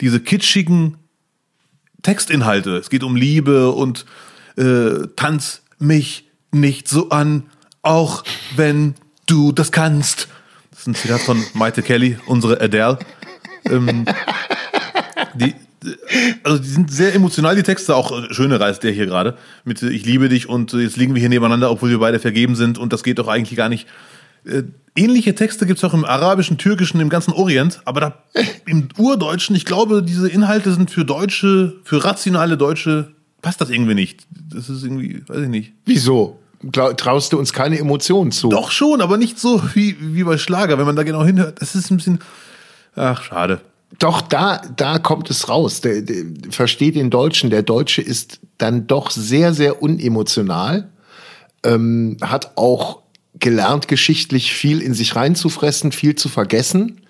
[0.00, 0.98] Diese kitschigen
[2.02, 2.76] Textinhalte.
[2.76, 4.06] Es geht um Liebe und
[4.56, 7.44] äh, tanz mich nicht so an,
[7.82, 8.94] auch wenn
[9.26, 10.28] du das kannst.
[10.70, 12.98] Das ist ein Zitat von Maite Kelly, unsere Adele.
[13.68, 14.04] Ähm,
[15.34, 15.54] die,
[16.42, 19.36] also die sind sehr emotional, die Texte, auch äh, schöne reißt der hier gerade.
[19.64, 22.18] Mit äh, Ich liebe dich und äh, jetzt liegen wir hier nebeneinander, obwohl wir beide
[22.18, 23.86] vergeben sind und das geht doch eigentlich gar nicht.
[24.44, 24.64] Äh,
[24.96, 28.22] ähnliche Texte gibt es auch im Arabischen, Türkischen, im ganzen Orient, aber da
[28.66, 33.94] im Urdeutschen, ich glaube, diese Inhalte sind für Deutsche, für rationale Deutsche, passt das irgendwie
[33.94, 34.26] nicht.
[34.30, 35.72] Das ist irgendwie, weiß ich nicht.
[35.84, 36.38] Wieso?
[36.70, 38.48] Traust du uns keine Emotionen zu?
[38.48, 41.60] Doch schon, aber nicht so wie, wie bei Schlager, wenn man da genau hinhört.
[41.60, 42.20] Das ist ein bisschen,
[42.94, 43.60] ach, schade.
[43.98, 45.80] Doch, da, da kommt es raus.
[45.80, 47.50] Der, der, versteht den Deutschen.
[47.50, 50.90] Der Deutsche ist dann doch sehr, sehr unemotional.
[51.64, 53.02] Ähm, hat auch
[53.38, 57.02] gelernt, geschichtlich viel in sich reinzufressen, viel zu vergessen.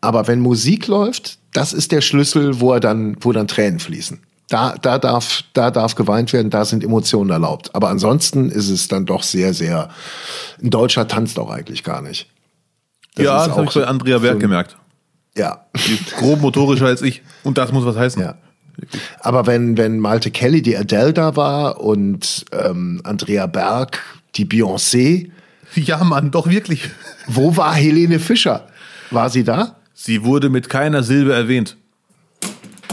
[0.00, 4.20] Aber wenn Musik läuft, das ist der Schlüssel, wo er dann, wo dann Tränen fließen.
[4.48, 7.74] Da, da darf, da darf geweint werden, da sind Emotionen erlaubt.
[7.74, 9.88] Aber ansonsten ist es dann doch sehr, sehr,
[10.62, 12.28] ein Deutscher tanzt auch eigentlich gar nicht.
[13.14, 14.76] Das ja, das habe auch ich bei Andrea Berg so gemerkt.
[15.36, 15.66] Ja.
[15.86, 17.22] Die ist grob motorischer als ich.
[17.42, 18.20] Und das muss was heißen.
[18.22, 18.34] Ja.
[19.20, 24.00] Aber wenn, wenn Malte Kelly, die Adele da war und ähm, Andrea Berg,
[24.34, 25.30] die Beyoncé,
[25.74, 26.90] Ja, Mann, doch wirklich.
[27.26, 28.66] wo war Helene Fischer?
[29.10, 29.76] War sie da?
[29.94, 31.76] Sie wurde mit keiner Silbe erwähnt.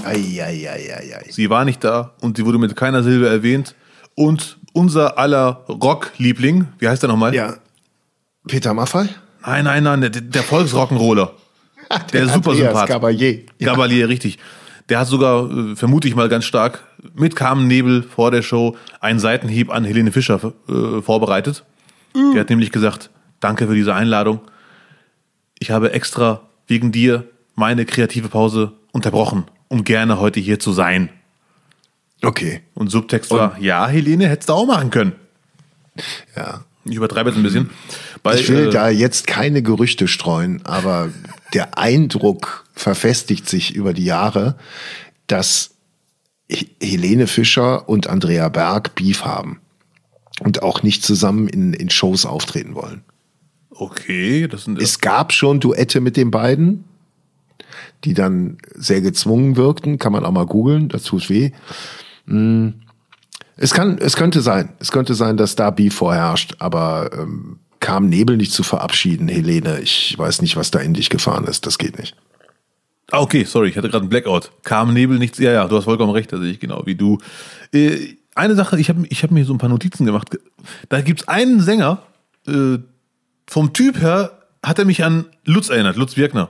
[0.05, 1.25] Eieieiei.
[1.29, 3.75] Sie war nicht da und sie wurde mit keiner Silbe erwähnt.
[4.15, 7.33] Und unser aller Rock-Liebling, wie heißt der nochmal?
[7.33, 7.55] Ja.
[8.47, 9.07] Peter Maffay?
[9.45, 11.31] Nein, nein, nein, der, der Volksrock'n'Roller.
[12.13, 12.89] Der super Andreas Sympath.
[12.89, 13.39] Gabalier.
[13.57, 13.71] Ja.
[13.71, 14.37] Gabalier, richtig.
[14.89, 18.75] Der hat sogar, äh, vermute ich mal ganz stark, mit Carmen Nebel vor der Show
[18.99, 21.63] einen Seitenhieb an Helene Fischer äh, vorbereitet.
[22.15, 24.41] Die hat nämlich gesagt, danke für diese Einladung.
[25.59, 27.25] Ich habe extra wegen dir
[27.55, 31.09] meine kreative Pause unterbrochen, um gerne heute hier zu sein.
[32.23, 32.61] Okay.
[32.73, 35.13] Und Subtext war, ja, Helene, hättest du auch machen können.
[36.35, 36.61] Ja.
[36.89, 37.69] Ich übertreibe jetzt ein bisschen.
[38.23, 41.09] Bei, Ich will äh, da jetzt keine Gerüchte streuen, aber
[41.53, 44.55] der Eindruck verfestigt sich über die Jahre,
[45.27, 45.71] dass
[46.49, 49.59] He- Helene Fischer und Andrea Berg Beef haben
[50.39, 53.03] und auch nicht zusammen in, in Shows auftreten wollen.
[53.71, 56.83] Okay, das sind Es gab schon Duette mit den beiden,
[58.03, 59.99] die dann sehr gezwungen wirkten.
[59.99, 61.51] Kann man auch mal googeln, das tut weh.
[62.27, 62.73] Hm.
[63.61, 68.07] Es, kann, es könnte sein, es könnte sein, dass da Beef vorherrscht, aber ähm, kam
[68.07, 69.81] Nebel nicht zu verabschieden, Helene.
[69.81, 71.65] Ich weiß nicht, was da in dich gefahren ist.
[71.65, 72.15] Das geht nicht.
[73.11, 74.51] Ah, okay, sorry, ich hatte gerade einen Blackout.
[74.63, 75.39] Kam Nebel nichts.
[75.39, 77.17] Ja, ja, du hast vollkommen recht, da sehe ich genau wie du.
[77.73, 80.29] Äh, eine Sache, ich habe ich hab mir so ein paar Notizen gemacht.
[80.87, 82.01] Da gibt's einen Sänger,
[82.47, 82.77] äh,
[83.45, 84.31] vom Typ her
[84.63, 86.49] hat er mich an Lutz erinnert, Lutz Wirkner.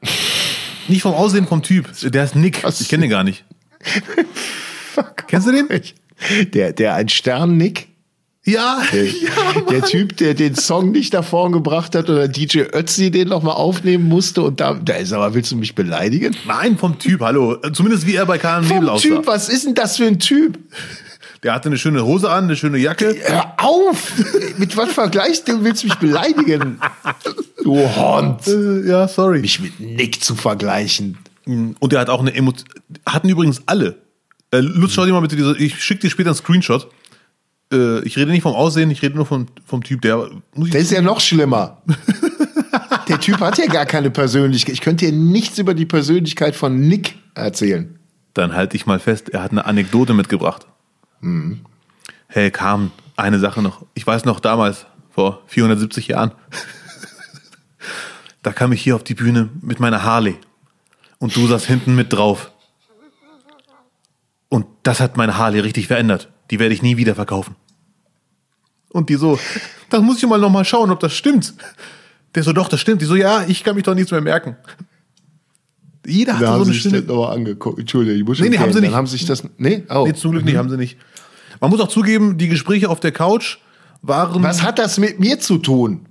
[0.88, 1.90] Nicht vom Aussehen, vom Typ.
[2.00, 2.64] Der ist Nick.
[2.64, 3.44] Ich kenne den gar nicht.
[5.26, 5.68] Kennst du den?
[6.54, 7.88] Der, der ein Stern Nick,
[8.44, 13.10] Ja, der, ja, der Typ, der den Song nicht davor gebracht hat oder DJ Ötzi
[13.10, 16.34] den noch mal aufnehmen musste und da, da ist aber, willst du mich beleidigen?
[16.46, 17.56] Nein, vom Typ, hallo.
[17.72, 19.08] Zumindest wie er bei Karl Nebel Vom aussah.
[19.08, 20.58] Typ, was ist denn das für ein Typ?
[21.42, 23.14] Der hatte eine schöne Hose an, eine schöne Jacke.
[23.22, 24.12] Hör auf!
[24.56, 25.62] Mit was vergleichst du?
[25.62, 26.80] Willst mich beleidigen?
[27.62, 28.46] Du Hund.
[28.48, 29.40] Äh, ja, sorry.
[29.40, 31.16] Mich mit Nick zu vergleichen.
[31.46, 32.68] Und der hat auch eine Emotion.
[33.06, 33.96] Hatten übrigens alle.
[34.50, 35.56] Äh, Lutz, schau dir mal bitte diese.
[35.58, 36.90] Ich schicke dir später einen Screenshot.
[37.72, 40.02] Äh, ich rede nicht vom Aussehen, ich rede nur vom, vom Typ.
[40.02, 41.82] Der, Der ist ja noch schlimmer.
[43.08, 44.74] Der Typ hat ja gar keine Persönlichkeit.
[44.74, 47.98] Ich könnte dir nichts über die Persönlichkeit von Nick erzählen.
[48.34, 50.66] Dann halte ich mal fest, er hat eine Anekdote mitgebracht.
[52.28, 53.84] Hey, kam eine Sache noch.
[53.94, 56.32] Ich weiß noch damals, vor 470 Jahren,
[58.42, 60.36] da kam ich hier auf die Bühne mit meiner Harley.
[61.18, 62.52] Und du saß hinten mit drauf.
[64.48, 66.30] Und das hat meine Harley richtig verändert.
[66.50, 67.56] Die werde ich nie wieder verkaufen.
[68.90, 69.38] Und die so,
[69.90, 71.54] das muss ich mal noch mal schauen, ob das stimmt.
[72.34, 73.02] Der so, doch, das stimmt.
[73.02, 74.56] Die so, ja, ich kann mich doch nichts mehr merken.
[76.06, 77.78] Jeder hatte Da so haben eine sie sich das aber angeguckt.
[77.78, 78.90] Entschuldigung, ich muss Nee, nee, haben sie nicht.
[78.90, 79.42] Dann haben sich das.
[79.58, 80.04] Nee, oh.
[80.06, 80.96] Nee, zum Glück nicht, haben sie nicht.
[81.60, 83.58] Man muss auch zugeben, die Gespräche auf der Couch
[84.00, 84.42] waren.
[84.42, 86.06] Was hat das mit mir zu tun?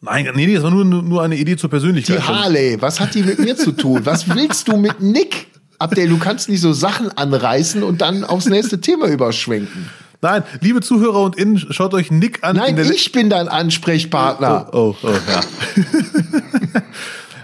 [0.00, 2.18] Nein, nee, nee, das war nur, nur eine Idee zur Persönlichkeit.
[2.18, 4.02] Die Harley, was hat die mit mir zu tun?
[4.04, 5.48] Was willst du mit Nick?
[5.78, 9.88] Abdel, du kannst nicht so Sachen anreißen und dann aufs nächste Thema überschwenken.
[10.22, 12.56] Nein, liebe Zuhörer und Innen, schaut euch Nick an.
[12.56, 14.70] Nein, ich bin dein Ansprechpartner.
[14.72, 15.40] Oh, oh, ja.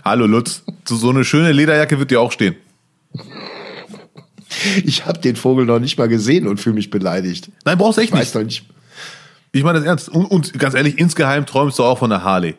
[0.05, 2.57] Hallo Lutz, so, so eine schöne Lederjacke wird dir auch stehen.
[4.85, 7.51] Ich habe den Vogel noch nicht mal gesehen und fühle mich beleidigt.
[7.65, 8.37] Nein, brauchst du echt Ich weiß nicht.
[8.37, 8.65] doch nicht.
[9.53, 10.09] Ich meine das ernst.
[10.09, 12.55] Und, und ganz ehrlich, insgeheim träumst du auch von der Harley.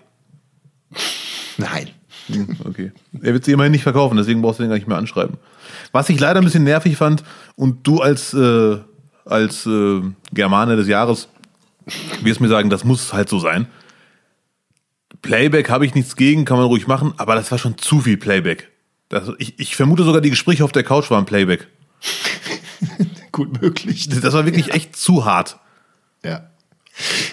[1.57, 1.89] Nein.
[2.27, 2.91] Hm, Okay.
[3.21, 5.37] Er wird sie immerhin nicht verkaufen, deswegen brauchst du den gar nicht mehr anschreiben.
[5.91, 7.23] Was ich leider ein bisschen nervig fand,
[7.55, 8.77] und du als, äh,
[9.25, 10.01] als äh,
[10.33, 11.29] Germane des Jahres
[12.21, 13.67] wirst mir sagen, das muss halt so sein.
[15.21, 18.17] Playback habe ich nichts gegen, kann man ruhig machen, aber das war schon zu viel
[18.17, 18.69] Playback.
[19.09, 21.67] Das, ich, ich vermute sogar, die Gespräche auf der Couch waren Playback.
[23.31, 24.09] Gut möglich.
[24.09, 25.57] Das war wirklich echt zu hart.
[26.23, 26.49] Ja.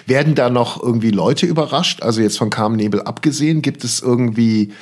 [0.07, 2.01] Werden da noch irgendwie Leute überrascht?
[2.01, 4.73] Also jetzt von Carmen Nebel abgesehen, gibt es irgendwie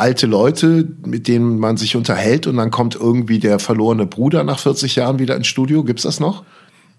[0.00, 4.58] alte Leute, mit denen man sich unterhält und dann kommt irgendwie der verlorene Bruder nach
[4.58, 5.84] 40 Jahren wieder ins Studio?
[5.84, 6.44] Gibt's das noch?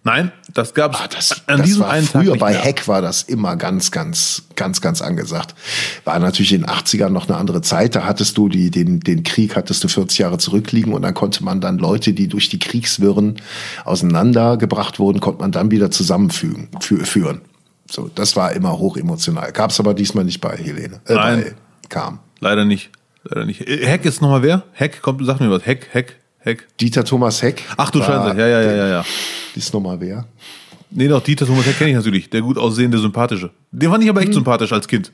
[0.04, 2.52] Nein, das gab es Ah, das, an das diesem war einen Tag früher nicht bei
[2.52, 2.62] mehr.
[2.62, 5.54] Heck war das immer ganz, ganz, ganz, ganz angesagt.
[6.06, 7.94] War natürlich in den 80ern noch eine andere Zeit.
[7.96, 11.44] Da hattest du die, den, den Krieg hattest du 40 Jahre zurückliegen und dann konnte
[11.44, 13.36] man dann Leute, die durch die Kriegswirren
[13.86, 17.42] auseinandergebracht wurden, konnte man dann wieder zusammenfügen, fü führen.
[17.90, 19.52] So, das war immer hoch emotional.
[19.52, 21.02] Gab's aber diesmal nicht bei Helene.
[21.06, 21.44] Äh, Nein.
[21.44, 21.56] bei
[21.90, 22.20] Kam.
[22.42, 22.90] Leider nicht.
[23.24, 23.62] Leider nicht.
[23.68, 24.64] Äh, Heck ist nochmal wer?
[24.74, 25.66] Heck, kommt, sag mir was.
[25.66, 26.68] Heck, Heck, Heck.
[26.80, 27.64] Dieter Thomas Heck.
[27.78, 29.06] Ach du war- Scheiße, ja, ja, ja, ja, ja.
[29.56, 30.26] Ist nochmal wer?
[30.90, 32.30] Nee, doch, Dieter Thomas Heck kenne ich natürlich.
[32.30, 33.52] Der gut aussehende, sympathische.
[33.72, 35.12] Den fand ich aber echt sympathisch als Kind.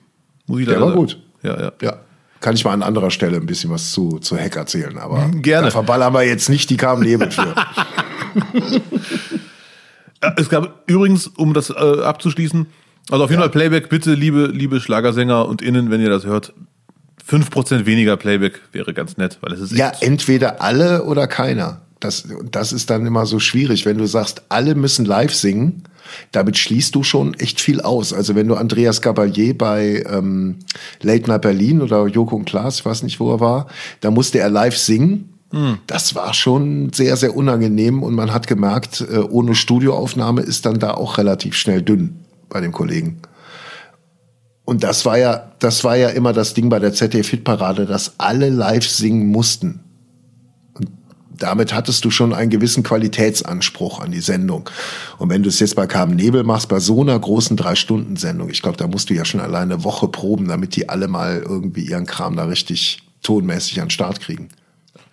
[0.47, 0.99] Muss ich Der war sagen.
[0.99, 1.19] gut.
[1.43, 1.71] Ja, ja.
[1.81, 1.97] Ja.
[2.39, 5.67] Kann ich mal an anderer Stelle ein bisschen was zu, zu Heck erzählen, aber Gerne.
[5.67, 7.53] da verballern wir jetzt nicht die Carmen Nebel für.
[10.35, 12.65] Es gab übrigens, um das äh, abzuschließen,
[13.11, 16.53] also auf jeden Fall Playback, bitte, liebe, liebe Schlagersänger und Innen, wenn ihr das hört,
[17.29, 21.81] 5% weniger Playback wäre ganz nett, weil es ist Ja, entweder alle oder keiner.
[21.99, 25.83] Das, das ist dann immer so schwierig, wenn du sagst, alle müssen live singen.
[26.31, 28.13] Damit schließt du schon echt viel aus.
[28.13, 30.57] Also wenn du Andreas Gabalier bei ähm,
[31.01, 33.67] Late Night Berlin oder Joko und Klaas, ich weiß nicht, wo er war,
[33.99, 35.33] da musste er live singen.
[35.87, 40.77] Das war schon sehr, sehr unangenehm und man hat gemerkt, äh, ohne Studioaufnahme ist dann
[40.79, 43.21] da auch relativ schnell dünn bei dem Kollegen.
[44.67, 48.49] Und das war ja, das war ja immer das Ding bei der ZDF-Hitparade, dass alle
[48.49, 49.79] live singen mussten.
[50.73, 50.89] Und
[51.37, 54.69] damit hattest du schon einen gewissen Qualitätsanspruch an die Sendung.
[55.19, 58.61] Und wenn du es jetzt bei Carmen Nebel machst, bei so einer großen Drei-Stunden-Sendung, ich
[58.61, 61.85] glaube, da musst du ja schon alleine eine Woche proben, damit die alle mal irgendwie
[61.85, 64.49] ihren Kram da richtig tonmäßig an den Start kriegen.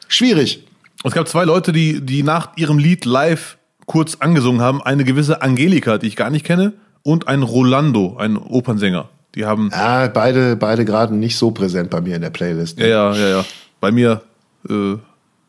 [0.09, 0.67] Schwierig.
[1.05, 4.83] Es gab zwei Leute, die, die nach ihrem Lied live kurz angesungen haben.
[4.83, 6.73] Eine gewisse Angelika, die ich gar nicht kenne,
[7.05, 9.11] und ein Rolando, ein Opernsänger.
[9.35, 12.79] Die haben, Ja, beide, beide gerade nicht so präsent bei mir in der Playlist.
[12.79, 13.45] ja, ja, ja, ja,
[13.81, 14.23] bei mir
[14.69, 14.95] äh,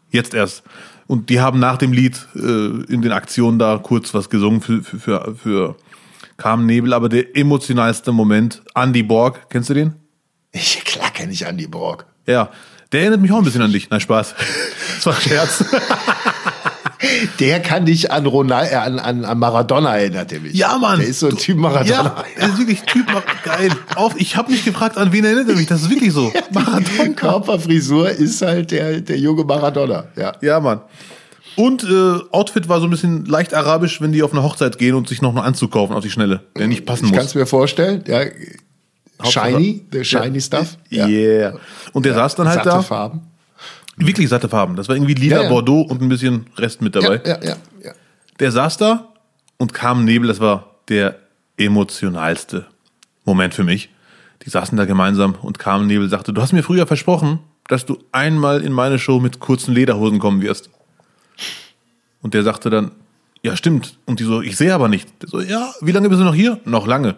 [0.10, 0.64] jetzt erst.
[1.08, 4.82] Und die haben nach dem Lied äh, in den Aktionen da kurz was gesungen für,
[4.82, 5.76] für, für, für
[6.38, 6.94] Carmen Nebel.
[6.94, 9.94] Aber der emotionalste Moment, Andy Borg, kennst du den?
[10.52, 12.08] Ich, klar kenne ich Andy Borg.
[12.26, 12.50] Ja,
[12.92, 13.90] der erinnert mich auch ein bisschen an dich.
[13.90, 14.34] Nein, Spaß.
[14.96, 15.66] Das war ein Scherz.
[17.40, 20.54] Der kann dich an, Ronald, äh, an, an, an Maradona erinnert er mich.
[20.54, 21.00] Ja, Mann.
[21.00, 21.88] Der ist so ein Typ Maradona.
[22.04, 23.70] Ja, er ist wirklich Typ Mar geil.
[23.96, 25.68] Auf, ich habe mich gefragt, an wen erinnert er mich?
[25.68, 26.32] Das ist wirklich so.
[27.08, 30.06] Die Körperfrisur ist halt der, der junge Maradona.
[30.16, 30.34] Ja.
[30.42, 30.82] Ja, Mann.
[31.56, 34.94] Und äh, Outfit war so ein bisschen leicht arabisch, wenn die auf eine Hochzeit gehen
[34.96, 37.24] und sich noch einen Anzug kaufen auf die Schnelle, der nicht passen Ich muss.
[37.24, 38.04] es mir vorstellen.
[38.08, 38.22] Ja.
[39.22, 40.78] Hauptsache- Shiny, der Shiny Stuff.
[40.92, 41.54] Yeah.
[41.94, 42.82] Und der saß dann halt Satte da.
[42.82, 43.22] Farben.
[43.98, 44.76] Wirklich satte Farben.
[44.76, 45.50] Das war irgendwie lila Ja, ja.
[45.50, 47.22] Bordeaux und ein bisschen Rest mit dabei.
[47.26, 47.92] Ja, ja, ja.
[48.40, 49.14] Der saß da
[49.58, 50.28] und kam Nebel.
[50.28, 51.18] Das war der
[51.58, 52.66] emotionalste
[53.24, 53.90] Moment für mich.
[54.44, 57.98] Die saßen da gemeinsam und Carmen Nebel sagte, du hast mir früher versprochen, dass du
[58.12, 60.70] einmal in meine Show mit kurzen Lederhosen kommen wirst.
[62.22, 62.92] Und der sagte dann,
[63.42, 63.98] ja, stimmt.
[64.06, 65.10] Und die so, ich sehe aber nicht.
[65.22, 66.60] Der so, ja, wie lange bist du noch hier?
[66.66, 67.16] Noch lange.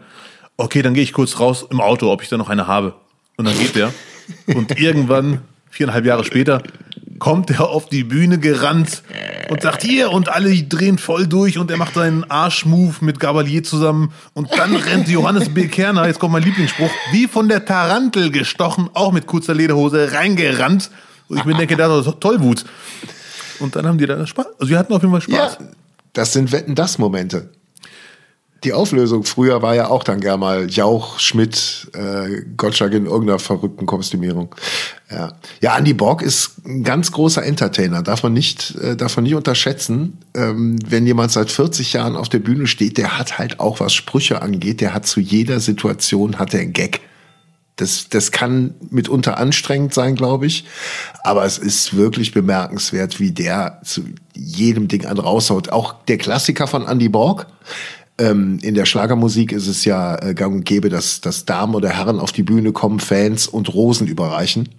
[0.58, 2.96] Okay, dann gehe ich kurz raus im Auto, ob ich da noch eine habe.
[3.38, 3.94] Und dann geht der.
[4.48, 5.42] Und irgendwann,
[5.78, 6.63] viereinhalb Jahre später,
[7.20, 9.04] kommt er auf die Bühne gerannt
[9.50, 13.63] und sagt hier und alle drehen voll durch und er macht seinen Arschmove mit Gabalier
[13.63, 15.68] zusammen und dann rennt Johannes B.
[15.68, 20.90] Kerner, jetzt kommt mein Lieblingsspruch, wie von der Tarantel gestochen, auch mit kurzer Lederhose, reingerannt.
[21.30, 22.66] Und ich mir denke, das ist Tollwut.
[23.60, 24.48] Und dann haben die da Spaß.
[24.60, 25.58] Also wir hatten auf jeden Fall Spaß.
[25.60, 25.68] Ja,
[26.13, 27.50] das sind Wetten, das Momente.
[28.63, 33.39] Die Auflösung früher war ja auch dann gern mal Jauch, Schmidt, äh, Gottschalk in irgendeiner
[33.39, 34.56] verrückten Kostümierung.
[35.12, 35.34] Ja.
[35.62, 39.36] ja, Andy Borg ist ein ganz großer Entertainer, darf man nicht, äh, darf man nicht
[39.36, 40.17] unterschätzen.
[40.34, 43.93] Ähm, wenn jemand seit 40 Jahren auf der Bühne steht, der hat halt auch, was
[43.93, 47.02] Sprüche angeht, der hat zu jeder Situation hat er einen Gag.
[47.78, 50.65] Das, das kann mitunter anstrengend sein, glaube ich.
[51.24, 55.70] Aber es ist wirklich bemerkenswert, wie der zu jedem Ding an raushaut.
[55.70, 57.46] Auch der Klassiker von Andy Borg.
[58.20, 61.90] Ähm, in der Schlagermusik ist es ja äh, gang und gäbe, dass, dass Damen oder
[61.90, 64.70] Herren auf die Bühne kommen, Fans und Rosen überreichen.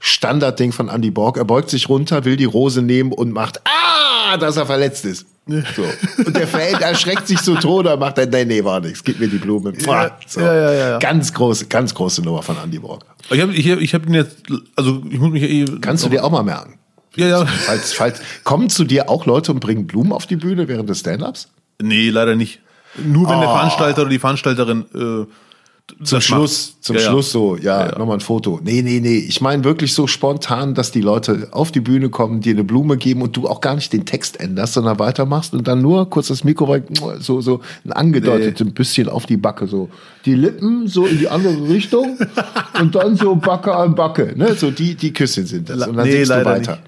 [0.00, 1.36] Standardding von Andy Borg.
[1.36, 5.26] Er beugt sich runter, will die Rose nehmen und macht Ah, dass er verletzt ist.
[5.46, 5.84] So.
[6.24, 9.20] Und der Fan erschreckt sich so tot und macht dann, nee, nee, war nichts, gib
[9.20, 9.72] mir die Blume.
[9.78, 10.40] Ja, so.
[10.40, 10.98] ja, ja, ja.
[10.98, 13.04] Ganz große, ganz große Nummer von Andy Borg.
[13.30, 14.38] Ich habe ich hab, ich hab ihn jetzt,
[14.74, 15.64] also ich muss mich eh.
[15.80, 16.78] Kannst du dir auch mal merken.
[17.14, 17.46] Ja, ja.
[17.46, 21.00] Falls, falls, kommen zu dir auch Leute und bringen Blumen auf die Bühne während des
[21.00, 21.48] Stand-Ups?
[21.82, 22.60] Nee, leider nicht.
[23.04, 23.52] Nur wenn der Oh.
[23.52, 26.84] Veranstalter oder die Veranstalterin äh, Zum Schluss, macht.
[26.84, 27.02] zum Ja.
[27.02, 27.98] Schluss so, ja, Ja, ja.
[27.98, 28.58] nochmal ein Foto.
[28.62, 29.18] Nee, nee, nee.
[29.18, 32.96] Ich meine wirklich so spontan, dass die Leute auf die Bühne kommen, dir eine Blume
[32.96, 36.28] geben und du auch gar nicht den Text änderst, sondern weitermachst und dann nur kurz
[36.28, 36.78] das Mikro
[37.20, 39.88] so, so ein angedeutet, ein bisschen auf die Backe, so.
[40.24, 42.18] Die Lippen so in die andere Richtung
[42.80, 44.54] und dann so Backe an Backe, ne?
[44.54, 45.86] So die, die Küsschen sind das.
[45.86, 46.72] Und dann nee, singst du weiter.
[46.72, 46.82] nicht.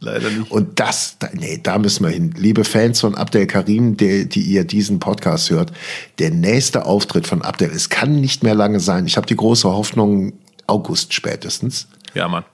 [0.00, 0.50] Leider nicht.
[0.50, 2.32] Und das, da, nee, da müssen wir hin.
[2.36, 5.72] Liebe Fans von Abdel Karim, der, die ihr diesen Podcast hört,
[6.20, 9.06] der nächste Auftritt von Abdel, es kann nicht mehr lange sein.
[9.06, 10.34] Ich habe die große Hoffnung,
[10.68, 11.88] August spätestens.
[12.14, 12.44] Ja, Mann.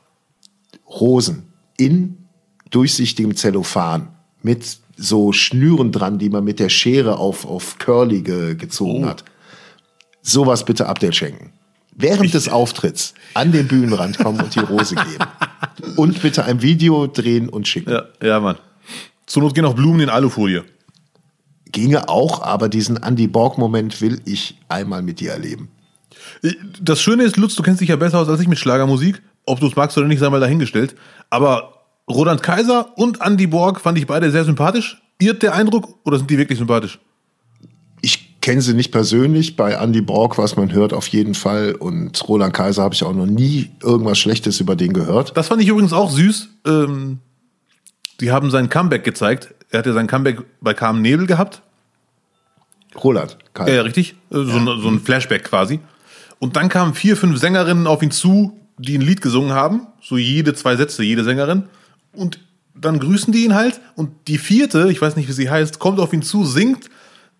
[0.88, 2.16] Rosen in
[2.70, 4.08] durchsichtigem Zellophan
[4.42, 9.08] mit so Schnüren dran, die man mit der Schere auf, auf Curly ge, gezogen Oh.
[9.08, 9.24] hat.
[10.22, 11.52] Sowas bitte Abdel schenken.
[11.96, 15.24] Während des Auftritts an den Bühnenrand kommen und die Rose geben.
[15.96, 17.90] Und bitte ein Video drehen und schicken.
[17.90, 18.56] Ja, ja, Mann.
[19.26, 20.64] Zur Not gehen auch Blumen in Alufolie.
[21.70, 25.68] Ginge auch, aber diesen Andy Borg-Moment will ich einmal mit dir erleben.
[26.80, 29.22] Das Schöne ist, Lutz, du kennst dich ja besser aus als ich mit Schlagermusik.
[29.46, 30.94] Ob du es magst oder nicht, sei mal dahingestellt.
[31.30, 35.02] Aber Roland Kaiser und Andy Borg fand ich beide sehr sympathisch.
[35.18, 36.98] Irrt der Eindruck oder sind die wirklich sympathisch?
[38.44, 39.56] Ich kenne sie nicht persönlich.
[39.56, 41.74] Bei Andy Borg, was man hört, auf jeden Fall.
[41.76, 45.34] Und Roland Kaiser habe ich auch noch nie irgendwas Schlechtes über den gehört.
[45.34, 46.50] Das fand ich übrigens auch süß.
[46.66, 47.20] Ähm,
[48.20, 49.54] die haben sein Comeback gezeigt.
[49.70, 51.62] Er hat ja sein Comeback bei Carmen Nebel gehabt.
[53.02, 53.74] Roland Ja, Kaiser.
[53.76, 54.10] ja, richtig.
[54.30, 55.80] Äh, So, ein- so ein Flashback quasi.
[56.38, 59.86] Und dann kamen vier, fünf Sängerinnen auf ihn zu, die ein Lied gesungen haben.
[60.02, 61.62] So jede zwei Sätze, jede Sängerin.
[62.12, 62.40] Und
[62.74, 63.80] dann grüßen die ihn halt.
[63.94, 66.90] Und die vierte, ich weiß nicht, wie sie heißt, kommt auf ihn zu, singt.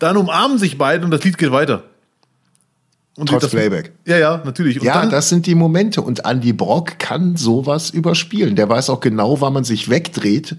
[0.04, 1.84] Dann umarmen sich beide und das Lied geht weiter.
[3.16, 3.92] Und Trotz das, Playback.
[4.04, 4.78] Ja, ja, natürlich.
[4.78, 6.02] Und Ja, dann, das sind die Momente.
[6.02, 8.54] Und Andy Brock kann sowas überspielen.
[8.54, 10.56] Der weiß auch genau, wann man sich wegdreht,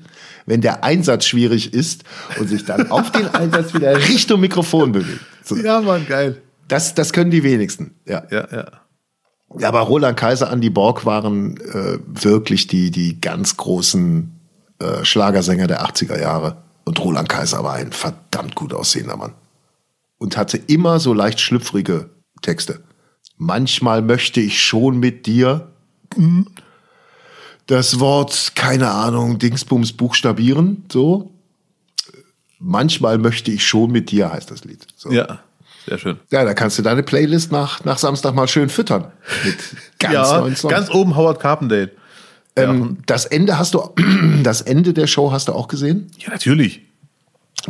[0.48, 2.06] wenn der Einsatz schwierig ist
[2.40, 5.20] und sich dann auf den Einsatz wieder Richtung Mikrofon bewegt.
[5.44, 5.58] So.
[5.58, 6.42] ja, Mann, geil.
[6.68, 7.94] Das, das können die wenigsten.
[8.08, 8.24] Ja.
[8.32, 8.66] Ja, ja.
[9.60, 14.32] Ja, aber Roland Kaiser, Andy Borg waren äh, wirklich die, die ganz großen
[14.80, 16.58] äh, Schlagersänger der 80er Jahre.
[16.86, 19.34] Und Roland Kaiser war ein verdammt gut aussehender Mann.
[20.18, 22.10] Und hatte immer so leicht schlüpfrige
[22.42, 22.84] Texte.
[23.38, 25.72] Manchmal möchte ich schon mit dir
[27.68, 31.32] das Wort, keine Ahnung, Dingsbums buchstabieren, so.
[32.60, 34.88] Manchmal möchte ich schon mit dir, heißt das Lied.
[34.96, 35.12] So.
[35.12, 35.40] Ja,
[35.86, 36.20] sehr schön.
[36.32, 39.12] Ja, da kannst du deine Playlist nach, nach Samstag mal schön füttern.
[39.44, 39.58] Mit
[40.00, 40.74] ganz ja, neuen Songs.
[40.74, 41.92] ganz oben Howard Carpendale.
[42.56, 43.82] Ähm, das Ende hast du,
[44.44, 46.08] das Ende der Show hast du auch gesehen?
[46.20, 46.82] Ja, natürlich.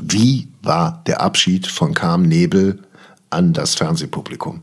[0.01, 2.79] Wie war der Abschied von Carmen Nebel
[3.29, 4.61] an das Fernsehpublikum?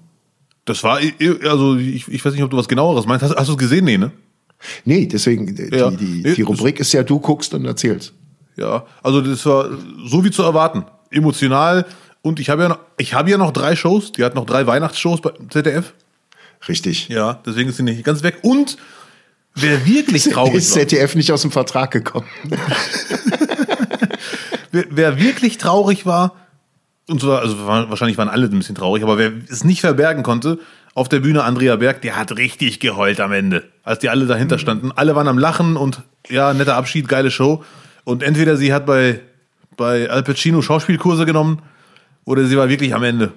[0.64, 0.98] Das war,
[1.44, 3.24] also ich, ich weiß nicht, ob du was genaueres meinst.
[3.24, 3.84] Hast, hast du es gesehen?
[3.84, 4.12] Nee, ne?
[4.84, 5.90] Nee, deswegen, äh, Ja.
[5.90, 8.12] die, die, Nee, die Rubrik ist ja, du guckst und erzählst.
[8.56, 9.70] Ja, also das war
[10.06, 10.84] so wie zu erwarten.
[11.10, 11.84] Emotional.
[12.20, 14.12] Und ich habe ja noch, ich habe ja noch drei Shows.
[14.12, 15.94] Die hat noch drei Weihnachtsshows bei ZDF.
[16.68, 17.08] Richtig.
[17.08, 18.38] Ja, deswegen ist sie nicht ganz weg.
[18.42, 18.76] Und
[19.54, 22.26] wer wirklich traurig Ist war, ZDF nicht aus dem Vertrag gekommen?
[24.72, 26.34] wer, wer wirklich traurig war,
[27.08, 30.22] und zwar, also war- wahrscheinlich waren alle ein bisschen traurig, aber wer es nicht verbergen
[30.22, 30.58] konnte,
[30.94, 33.64] auf der Bühne Andrea Berg, der hat richtig geheult am Ende.
[33.82, 34.92] als die alle dahinter standen.
[34.92, 37.64] Alle waren am Lachen und ja, netter Abschied, geile Show.
[38.04, 39.20] Und entweder sie hat bei,
[39.76, 41.62] bei Al Pacino Schauspielkurse genommen
[42.24, 43.32] oder sie war wirklich am Ende.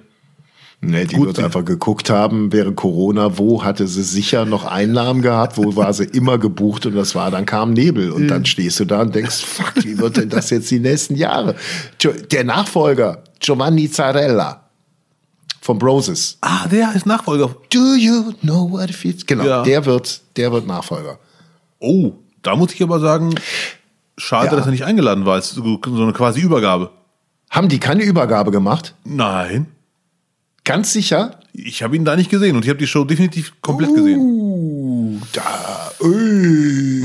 [0.82, 5.22] Nee, die Gut, wird einfach geguckt haben während Corona, wo hatte sie sicher noch Einnahmen
[5.22, 8.78] gehabt, wo war sie immer gebucht und das war, dann kam Nebel und dann stehst
[8.80, 11.56] du da und denkst, fuck, wie wird denn das jetzt die nächsten Jahre?
[12.30, 14.68] Der Nachfolger, Giovanni Zarella
[15.62, 16.36] von Broses.
[16.42, 17.56] Ah, der ist Nachfolger.
[17.72, 19.24] Do you know what it feels?
[19.26, 19.62] Genau, Ja.
[19.62, 21.18] der wird, der wird Nachfolger.
[21.80, 22.12] Oh,
[22.42, 23.34] da muss ich aber sagen,
[24.18, 24.56] schade, Ja.
[24.56, 25.38] dass er nicht eingeladen war.
[25.38, 26.90] Es ist so eine quasi Übergabe.
[27.50, 28.94] Haben die keine Übergabe gemacht?
[29.04, 29.66] Nein,
[30.66, 31.38] Ganz sicher?
[31.56, 34.18] ich habe ihn da nicht gesehen und ich habe die Show definitiv komplett gesehen.
[34.18, 37.04] Uh, da, ui,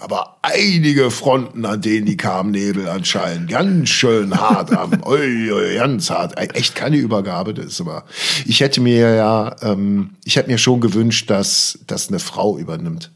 [0.00, 5.00] aber einige Fronten, an denen die Nebel anscheinend ganz schön hart haben.
[5.06, 6.38] Ui, ui, ganz hart.
[6.56, 8.04] Echt keine Übergabe, das ist aber.
[8.46, 13.12] Ich hätte mir ja, ähm, ich hätte mir schon gewünscht, dass das eine Frau übernimmt.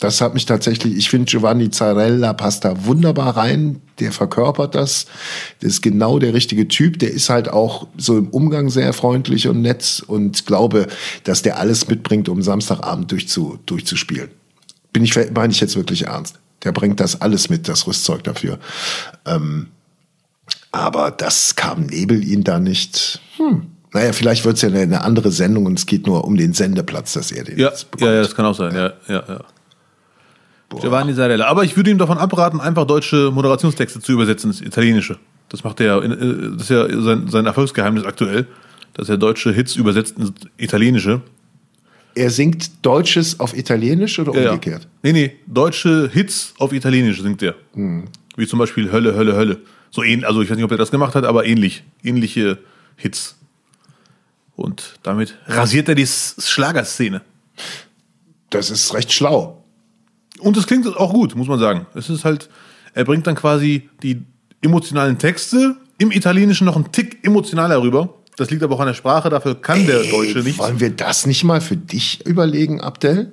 [0.00, 5.04] Das hat mich tatsächlich, ich finde Giovanni Zarella passt da wunderbar rein, der verkörpert das,
[5.60, 9.46] der ist genau der richtige Typ, der ist halt auch so im Umgang sehr freundlich
[9.46, 10.86] und nett und glaube,
[11.24, 14.30] dass der alles mitbringt, um Samstagabend durchzu, durchzuspielen.
[14.92, 16.36] Bin ich, meine ich jetzt wirklich ernst.
[16.64, 18.58] Der bringt das alles mit, das Rüstzeug dafür.
[19.26, 19.68] Ähm,
[20.72, 23.20] aber das kam Nebel ihn da nicht.
[23.36, 23.66] Hm.
[23.92, 27.12] Naja, vielleicht wird es ja eine, andere Sendung und es geht nur um den Sendeplatz,
[27.12, 28.08] dass er den Ja, jetzt bekommt.
[28.08, 28.74] ja, ja, das kann auch sein.
[28.74, 29.40] Ja, ja, ja.
[30.78, 31.46] Giovanni Zarella.
[31.46, 35.18] Aber ich würde ihm davon abraten, einfach deutsche Moderationstexte zu übersetzen ins Italienische.
[35.48, 38.46] Das macht er ja, äh, das ist ja sein, sein Erfolgsgeheimnis aktuell,
[38.94, 41.22] dass er deutsche Hits übersetzt ins Italienische.
[42.14, 44.50] Er singt Deutsches auf Italienisch oder Ja, ja.
[44.50, 44.88] umgekehrt?
[45.02, 47.54] Nee, nee, deutsche Hits auf Italienisch singt er.
[48.36, 49.58] Wie zum Beispiel Hölle, Hölle, Hölle.
[49.90, 51.84] So ähnlich, also ich weiß nicht, ob er das gemacht hat, aber ähnlich.
[52.02, 52.58] Ähnliche
[52.96, 53.36] Hits.
[54.56, 57.22] Und damit rasiert er die Schlagerszene.
[58.50, 59.59] Das ist recht schlau.
[60.40, 61.86] Und es klingt auch gut, muss man sagen.
[61.94, 62.48] Es ist halt,
[62.94, 64.22] er bringt dann quasi die
[64.62, 68.14] emotionalen Texte im Italienischen noch einen Tick emotionaler rüber.
[68.36, 70.58] Das liegt aber auch an der Sprache, dafür kann der Deutsche Ey, nicht.
[70.58, 73.32] Wollen wir das nicht mal für dich überlegen, Abdel?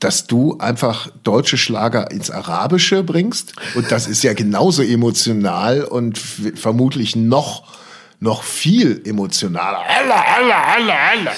[0.00, 3.54] Dass du einfach deutsche Schlager ins Arabische bringst?
[3.76, 7.72] Und das ist ja genauso emotional und vermutlich noch,
[8.18, 9.78] noch viel emotionaler.
[9.78, 11.32] Alla, alla, alla, alla.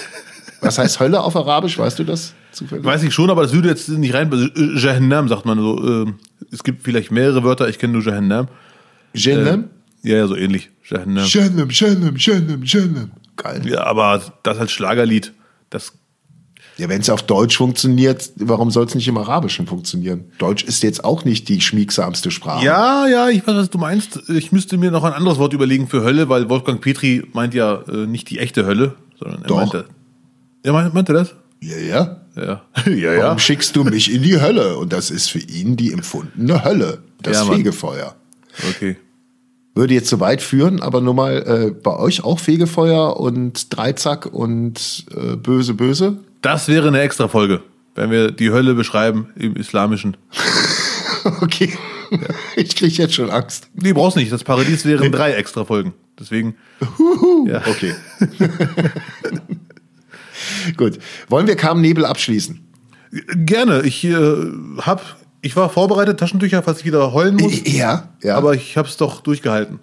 [0.60, 1.78] Was heißt Hölle auf Arabisch?
[1.78, 2.84] Weißt du das zufällig?
[2.84, 4.32] Weiß ich schon, aber das würde jetzt nicht rein.
[4.32, 5.78] äh, Jahannam sagt man so.
[5.86, 6.14] ähm,
[6.50, 8.48] Es gibt vielleicht mehrere Wörter, ich kenne nur Jahannam.
[9.14, 9.64] Jenem?
[10.02, 10.70] Ja, ja, so ähnlich.
[10.88, 11.24] Jahannam.
[11.26, 13.10] Jenem, Jenem, Jenem, Jenem.
[13.36, 13.62] Geil.
[13.66, 15.32] Ja, aber das als Schlagerlied,
[15.70, 15.92] das
[16.76, 20.24] Ja, wenn es auf Deutsch funktioniert, warum soll es nicht im Arabischen funktionieren?
[20.38, 22.64] Deutsch ist jetzt auch nicht die schmiegsamste Sprache.
[22.64, 24.28] Ja, ja, ich weiß, was du meinst.
[24.28, 27.82] Ich müsste mir noch ein anderes Wort überlegen für Hölle, weil Wolfgang Petri meint ja
[27.88, 29.56] äh, nicht die echte Hölle, sondern er Doch.
[29.56, 29.84] meinte.
[30.62, 31.34] Er meinte, meinte das?
[31.60, 32.20] Ja, ja.
[32.38, 32.62] Ja.
[32.92, 33.22] ja, ja.
[33.24, 34.76] Warum schickst du mich in die Hölle?
[34.78, 37.02] Und das ist für ihn die empfundene Hölle.
[37.22, 37.52] Das Ja.
[37.52, 38.14] Fegefeuer.
[38.70, 38.96] Okay.
[39.74, 44.26] Würde jetzt zu weit führen, aber nur mal äh, bei euch auch Fegefeuer und Dreizack
[44.26, 46.18] und äh, böse, böse.
[46.42, 47.62] Das wäre eine extra Folge,
[47.94, 50.16] wenn wir die Hölle beschreiben im Islamischen.
[51.42, 51.76] Okay.
[52.56, 53.68] Ich krieg jetzt schon Angst.
[53.74, 54.32] Nee, brauchst nicht.
[54.32, 55.92] Das Paradies wären drei extra Folgen.
[56.18, 56.54] Deswegen.
[57.46, 57.62] Ja.
[57.66, 57.94] Okay.
[60.76, 60.98] Gut.
[61.28, 62.60] Wollen wir Kam Nebel abschließen?
[63.34, 63.82] Gerne.
[63.82, 64.14] Ich äh,
[64.78, 67.62] hab, ich war vorbereitet, Taschentücher, falls ich wieder heulen muss.
[67.64, 68.36] Ja, ja.
[68.36, 69.80] Aber ich hab's doch durchgehalten.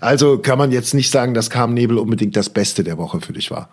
[0.00, 3.32] Also kann man jetzt nicht sagen, dass Kam Nebel unbedingt das Beste der Woche für
[3.32, 3.70] dich war.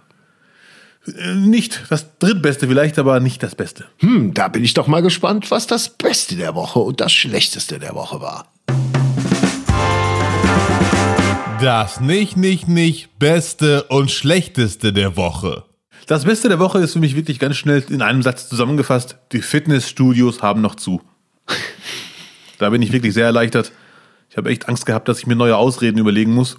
[1.07, 3.85] Äh, Nicht das drittbeste vielleicht, aber nicht das Beste.
[3.99, 7.79] Hm, da bin ich doch mal gespannt, was das Beste der Woche und das Schlechteste
[7.79, 8.51] der Woche war.
[11.61, 15.63] Das nicht, nicht, nicht Beste und Schlechteste der Woche.
[16.07, 19.17] Das Beste der Woche ist für mich wirklich ganz schnell in einem Satz zusammengefasst.
[19.31, 21.01] Die Fitnessstudios haben noch zu.
[22.59, 23.71] Da bin ich wirklich sehr erleichtert.
[24.29, 26.57] Ich habe echt Angst gehabt, dass ich mir neue Ausreden überlegen muss.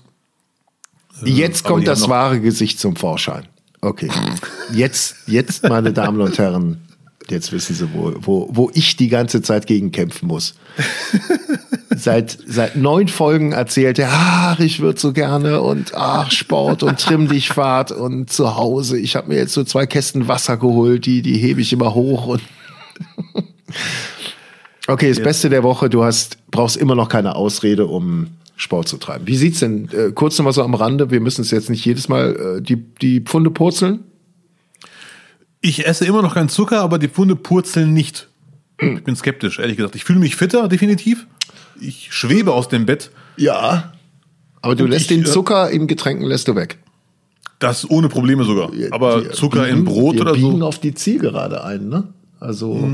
[1.23, 3.47] Jetzt aber kommt das wahre Gesicht zum Vorschein.
[3.81, 4.11] Okay.
[4.73, 6.83] Jetzt, jetzt, meine Damen und Herren,
[7.29, 10.55] jetzt wissen Sie, wo, wo, wo ich die ganze Zeit gegen kämpfen muss.
[11.99, 17.01] Seit, seit neun Folgen erzählt er, ach, ich würde so gerne und ach, Sport und
[17.01, 18.99] trimm dich Fahrt und zu Hause.
[18.99, 22.27] Ich habe mir jetzt so zwei Kästen Wasser geholt, die, die hebe ich immer hoch
[22.27, 22.43] und
[24.89, 28.99] Okay, das Beste der Woche, du hast, brauchst immer noch keine Ausrede, um Sport zu
[28.99, 29.27] treiben.
[29.27, 31.85] Wie sieht's denn, äh, kurz noch mal so am Rande, wir müssen es jetzt nicht
[31.85, 34.05] jedes Mal äh, die, die Pfunde purzeln?
[35.69, 38.29] Ich esse immer noch keinen Zucker, aber die Pfunde purzeln nicht.
[38.81, 39.97] Ich bin skeptisch, ehrlich gesagt.
[39.97, 41.27] Ich fühle mich fitter, definitiv.
[41.81, 43.11] Ich schwebe aus dem Bett.
[43.37, 43.93] Ja.
[44.63, 46.79] Aber du Und lässt ich, den äh, Zucker in Getränken lässt du weg.
[47.59, 48.71] Das ohne Probleme sogar.
[48.91, 50.67] Aber Wir Zucker biegen- in Brot wir oder biegen so.
[50.67, 52.05] auf die Zielgerade ein, ne?
[52.39, 52.89] Also,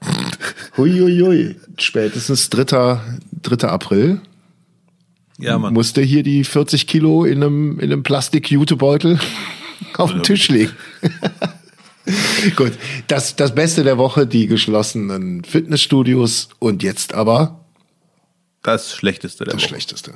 [0.76, 2.98] huiuiui, spätestens 3.
[3.42, 3.68] 3.
[3.68, 4.20] April
[5.38, 5.74] Ja, Mann.
[5.74, 9.18] musste hier die 40 Kilo in einem, in einem Plastik-Jutebeutel
[9.96, 10.72] auf den Tisch legen.
[12.56, 12.72] Gut,
[13.06, 17.64] das, das Beste der Woche, die geschlossenen Fitnessstudios und jetzt aber
[18.62, 19.68] Das Schlechteste der das Woche.
[19.68, 20.14] Schlechteste.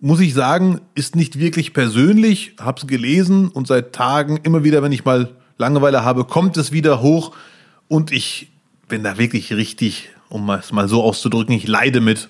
[0.00, 2.54] Muss ich sagen, ist nicht wirklich persönlich.
[2.58, 7.00] Hab's gelesen und seit Tagen immer wieder, wenn ich mal Langeweile habe, kommt es wieder
[7.00, 7.34] hoch.
[7.86, 8.48] Und ich
[8.88, 12.28] bin da wirklich richtig, um es mal so auszudrücken, ich leide mit.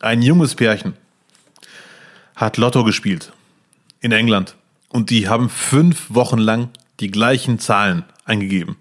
[0.00, 0.92] Ein junges Pärchen
[2.36, 3.32] hat Lotto gespielt
[4.00, 4.54] in England.
[4.88, 6.70] Und die haben fünf Wochen lang
[7.00, 8.76] die gleichen Zahlen eingegeben.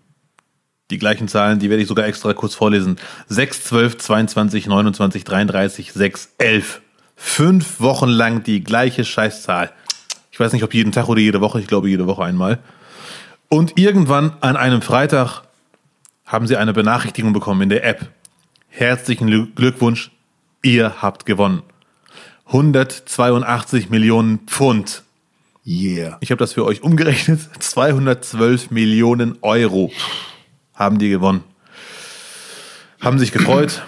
[0.89, 2.97] Die gleichen Zahlen, die werde ich sogar extra kurz vorlesen.
[3.27, 6.81] 6, 12, 22, 29, 33, 6, 11.
[7.15, 9.71] Fünf Wochen lang die gleiche Scheißzahl.
[10.31, 11.59] Ich weiß nicht, ob jeden Tag oder jede Woche.
[11.59, 12.59] Ich glaube, jede Woche einmal.
[13.49, 15.41] Und irgendwann an einem Freitag
[16.25, 18.09] haben sie eine Benachrichtigung bekommen in der App.
[18.69, 20.11] Herzlichen Glück- Glückwunsch,
[20.61, 21.63] ihr habt gewonnen.
[22.45, 25.03] 182 Millionen Pfund.
[25.67, 26.17] Yeah.
[26.21, 27.41] Ich habe das für euch umgerechnet.
[27.59, 29.91] 212 Millionen Euro
[30.73, 31.43] haben die gewonnen.
[33.01, 33.83] Haben sich gefreut.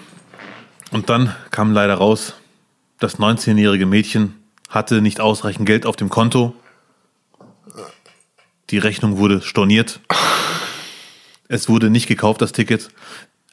[0.90, 2.34] Und dann kam leider raus,
[2.98, 4.34] das 19-jährige Mädchen
[4.68, 6.54] hatte nicht ausreichend Geld auf dem Konto.
[8.68, 10.00] Die Rechnung wurde storniert.
[11.48, 12.90] Es wurde nicht gekauft, das Ticket.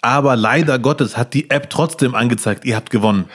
[0.01, 3.25] Aber leider Gottes hat die App trotzdem angezeigt, ihr habt gewonnen.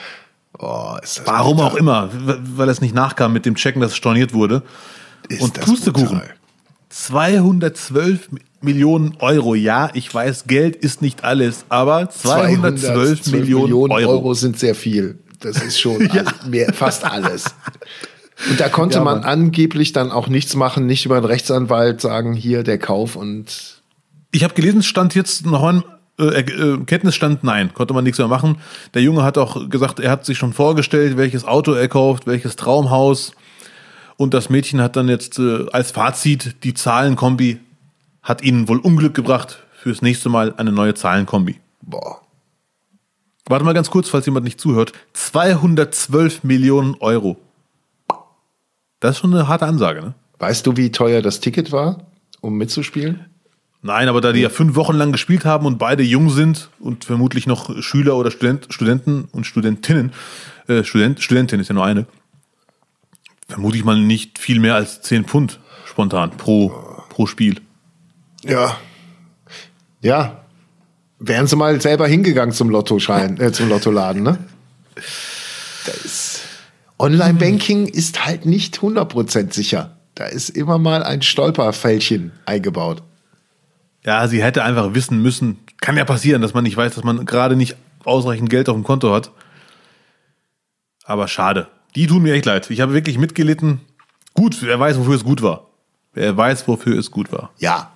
[0.65, 1.67] Oh, ist das Warum bitter.
[1.67, 2.09] auch immer,
[2.55, 4.63] weil es nicht nachkam mit dem Checken, dass es storniert wurde.
[5.29, 6.19] Ist Und Pustekuchen.
[6.19, 6.33] brutal.
[6.89, 8.29] 212
[8.61, 9.55] Millionen Euro.
[9.55, 14.33] Ja, ich weiß, Geld ist nicht alles, aber 212 Millionen, Euro.
[14.33, 15.19] sind sehr viel.
[15.39, 17.45] Das ist schon all- mehr, fast alles.
[18.49, 22.33] Und da konnte Ja, man angeblich dann auch nichts machen, nicht über einen Rechtsanwalt sagen,
[22.33, 23.81] hier der Kauf und
[24.31, 25.83] Ich habe gelesen, es stand jetzt noch ein
[26.19, 28.57] äh, äh, Kenntnisstand, nein, konnte man nichts mehr machen.
[28.93, 32.55] Der Junge hat auch gesagt, er hat sich schon vorgestellt, welches Auto er kauft, welches
[32.55, 33.33] Traumhaus.
[34.17, 37.59] Und das Mädchen hat dann jetzt äh, als Fazit, die Zahlenkombi
[38.21, 39.59] hat ihnen wohl Unglück gebracht.
[39.73, 41.59] Fürs nächste Mal eine neue Zahlenkombi.
[41.81, 42.21] boah.
[43.45, 44.93] Warte mal ganz kurz, falls jemand nicht zuhört.
[45.13, 47.37] 212 Millionen Euro.
[49.01, 50.13] Das ist schon eine harte Ansage, ne?
[50.39, 52.05] Weißt du, wie teuer das Ticket war,
[52.39, 53.25] um mitzuspielen?
[53.85, 57.03] Nein, aber da die ja fünf Wochen lang gespielt haben und beide jung sind und
[57.03, 60.13] vermutlich noch Schüler oder Student, Studenten und Studentinnen,
[60.69, 62.05] äh, Student, Studentin ist ja nur eine,
[63.49, 66.69] vermute ich mal nicht viel mehr als 10 Pfund spontan pro,
[67.09, 67.59] pro Spiel.
[68.43, 68.77] Ja.
[70.01, 70.45] Ja.
[71.19, 74.37] Wären sie mal selber hingegangen zum Lottoschein, äh, zum Lottoladen, ne?
[75.85, 76.41] Da ist
[76.99, 79.97] Online-Banking ist halt nicht 100% sicher.
[80.15, 83.03] Da ist immer mal ein Stolperfältchen eingebaut.
[84.05, 87.25] Ja, sie hätte einfach wissen müssen, kann ja passieren, dass man nicht weiß, dass man
[87.25, 89.31] gerade nicht ausreichend Geld auf dem Konto hat.
[91.05, 91.67] Aber schade.
[91.95, 92.69] Die tun mir echt leid.
[92.69, 93.81] Ich habe wirklich mitgelitten.
[94.33, 95.67] Gut, wer weiß, wofür es gut war.
[96.13, 97.51] Wer weiß, wofür es gut war.
[97.57, 97.91] Ja.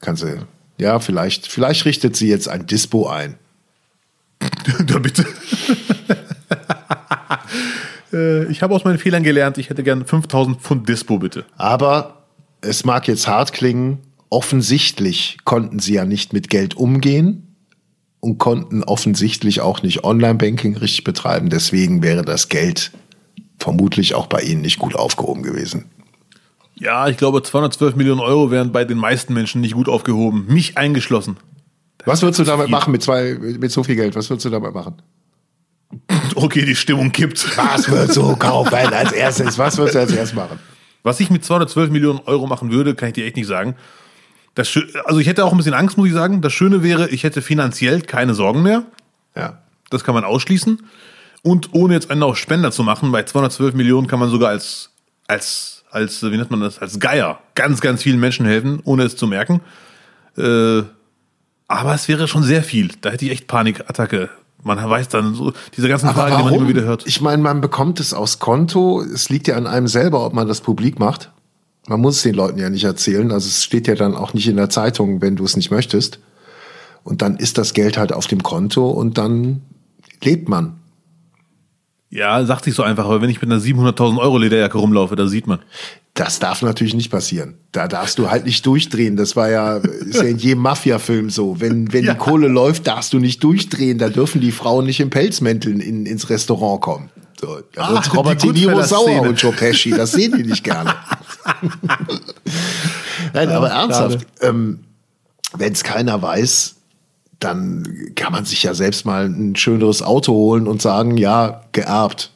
[0.00, 0.46] Kannst du.
[0.78, 3.36] Ja, vielleicht, vielleicht richtet sie jetzt ein Dispo ein.
[4.86, 5.24] da bitte.
[8.12, 11.46] Äh, ich habe aus meinen Fehlern gelernt, ich hätte gern 5000 Pfund Dispo, bitte.
[11.56, 12.24] Aber
[12.60, 14.00] es mag jetzt hart klingen,
[14.32, 17.54] offensichtlich konnten sie ja nicht mit Geld umgehen
[18.20, 21.50] und konnten offensichtlich auch nicht Online-Banking richtig betreiben.
[21.50, 22.92] Deswegen wäre das Geld
[23.58, 25.84] vermutlich auch bei ihnen nicht gut aufgehoben gewesen.
[26.76, 30.46] Ja, ich glaube, 212 Millionen Euro wären bei den meisten Menschen nicht gut aufgehoben.
[30.48, 31.36] Mich eingeschlossen.
[32.06, 32.72] Was würdest du damit viel.
[32.72, 34.16] machen mit, zwei, mit so viel Geld?
[34.16, 34.94] Was würdest du damit machen?
[36.34, 37.56] Okay, die Stimmung kippt.
[37.58, 39.58] Was würdest du kaufen als erstes?
[39.58, 40.58] Was würdest du als erstes machen?
[41.02, 43.76] Was ich mit 212 Millionen Euro machen würde, kann ich dir echt nicht sagen.
[44.54, 46.42] Das also ich hätte auch ein bisschen Angst, muss ich sagen.
[46.42, 48.84] Das Schöne wäre, ich hätte finanziell keine Sorgen mehr.
[49.34, 49.62] Ja.
[49.90, 50.82] Das kann man ausschließen.
[51.42, 54.90] Und ohne jetzt einen auf Spender zu machen, bei 212 Millionen kann man sogar als,
[55.26, 59.16] als, als, wie nennt man das, als Geier ganz, ganz vielen Menschen helfen, ohne es
[59.16, 59.60] zu merken.
[60.36, 60.82] Äh,
[61.68, 62.90] aber es wäre schon sehr viel.
[63.00, 64.30] Da hätte ich echt Panikattacke.
[64.62, 67.06] Man weiß dann so, diese ganzen Fragen, die man immer wieder hört.
[67.06, 69.02] Ich meine, man bekommt es aus Konto.
[69.02, 71.32] Es liegt ja an einem selber, ob man das publik macht.
[71.86, 73.30] Man muss es den Leuten ja nicht erzählen.
[73.32, 76.20] Also es steht ja dann auch nicht in der Zeitung, wenn du es nicht möchtest.
[77.04, 79.62] Und dann ist das Geld halt auf dem Konto und dann
[80.22, 80.74] lebt man.
[82.10, 85.26] Ja, sagt sich so einfach, aber wenn ich mit einer 700.000 Euro Lederjacke rumlaufe, da
[85.26, 85.60] sieht man.
[86.14, 87.54] Das darf natürlich nicht passieren.
[87.72, 89.16] Da darfst du halt nicht durchdrehen.
[89.16, 91.58] Das war ja, ist ja in jedem Mafia-Film so.
[91.58, 92.12] Wenn, wenn Ja.
[92.12, 93.96] die Kohle läuft, darfst du nicht durchdrehen.
[93.96, 97.08] Da dürfen die Frauen nicht in Pelzmänteln in, ins Restaurant kommen.
[97.40, 99.90] So, da die Robert De Niro sauer und Joe Pesci.
[99.90, 100.94] Das sehen die nicht gerne.
[103.32, 104.26] Nein, aber ernsthaft.
[104.40, 104.84] Ähm,
[105.56, 106.76] wenn es keiner weiß,
[107.38, 112.30] dann kann man sich ja selbst mal ein schöneres Auto holen und sagen, ja, geerbt.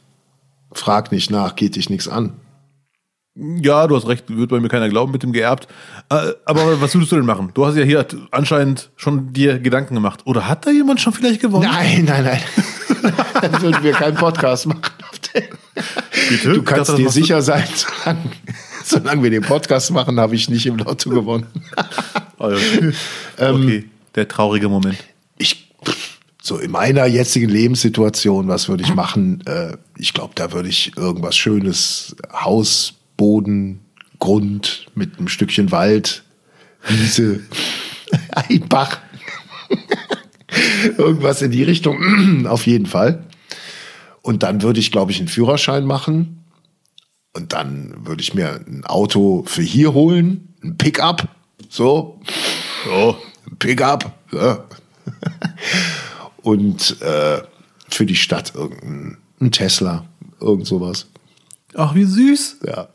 [0.73, 2.35] Frag nicht nach, geht dich nichts an.
[3.39, 5.69] Ja, du hast recht, wird bei mir keiner glauben mit dem geerbt.
[6.09, 7.51] Äh, Aber was würdest du denn machen?
[7.53, 10.21] Du hast ja hier anscheinend schon dir Gedanken gemacht.
[10.25, 11.69] Oder hat da jemand schon vielleicht gewonnen?
[11.71, 12.41] Nein, nein, nein.
[13.43, 14.81] Dann würden wir keinen Podcast machen.
[15.13, 15.49] Bitte?
[16.55, 18.21] Du kannst dachte, dir sicher sein, solange,
[18.89, 21.47] solange wir den Podcast machen, habe ich nicht im Lotto gewonnen.
[22.39, 22.49] ja.
[23.39, 23.85] Okay,
[24.15, 24.97] der traurige Moment.
[25.37, 25.69] Ich,
[26.41, 29.43] so in meiner jetzigen Lebenssituation, was würde ich machen?
[29.47, 33.81] Äh, ich glaube, da würde ich irgendwas Schönes, Haus, Boden,
[34.21, 36.23] Grund mit einem Stückchen Wald,
[36.89, 37.41] Wiese,
[38.31, 38.99] ein Bach.
[40.97, 43.25] irgendwas in die Richtung, auf jeden Fall.
[44.23, 46.46] Und dann würde ich, glaube ich, einen Führerschein machen.
[47.37, 51.29] Und dann würde ich mir ein Auto für hier holen, ein Pickup,
[51.69, 52.19] so,
[52.87, 53.17] So.
[53.47, 54.11] ein Pickup.
[54.33, 54.65] Ja.
[56.43, 57.43] Und äh,
[57.89, 60.07] für die Stadt irgendein ein Tesla,
[60.41, 61.07] irgend sowas.
[61.75, 62.59] Ach, wie süß.
[62.67, 62.89] Ja.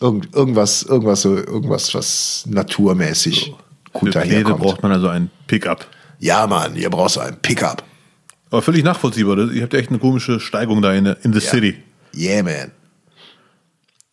[0.00, 3.54] Irgend, irgendwas, irgendwas, so, irgendwas, was naturmäßig
[3.92, 4.60] gut Für daherkommt.
[4.60, 5.86] braucht man also ein Pickup.
[6.18, 7.84] Ja, Mann, ihr braucht so ein Pickup.
[8.50, 9.38] Aber völlig nachvollziehbar.
[9.52, 11.76] Ihr habt ja echt eine komische Steigung da in, in the city.
[12.14, 12.72] Yeah, man.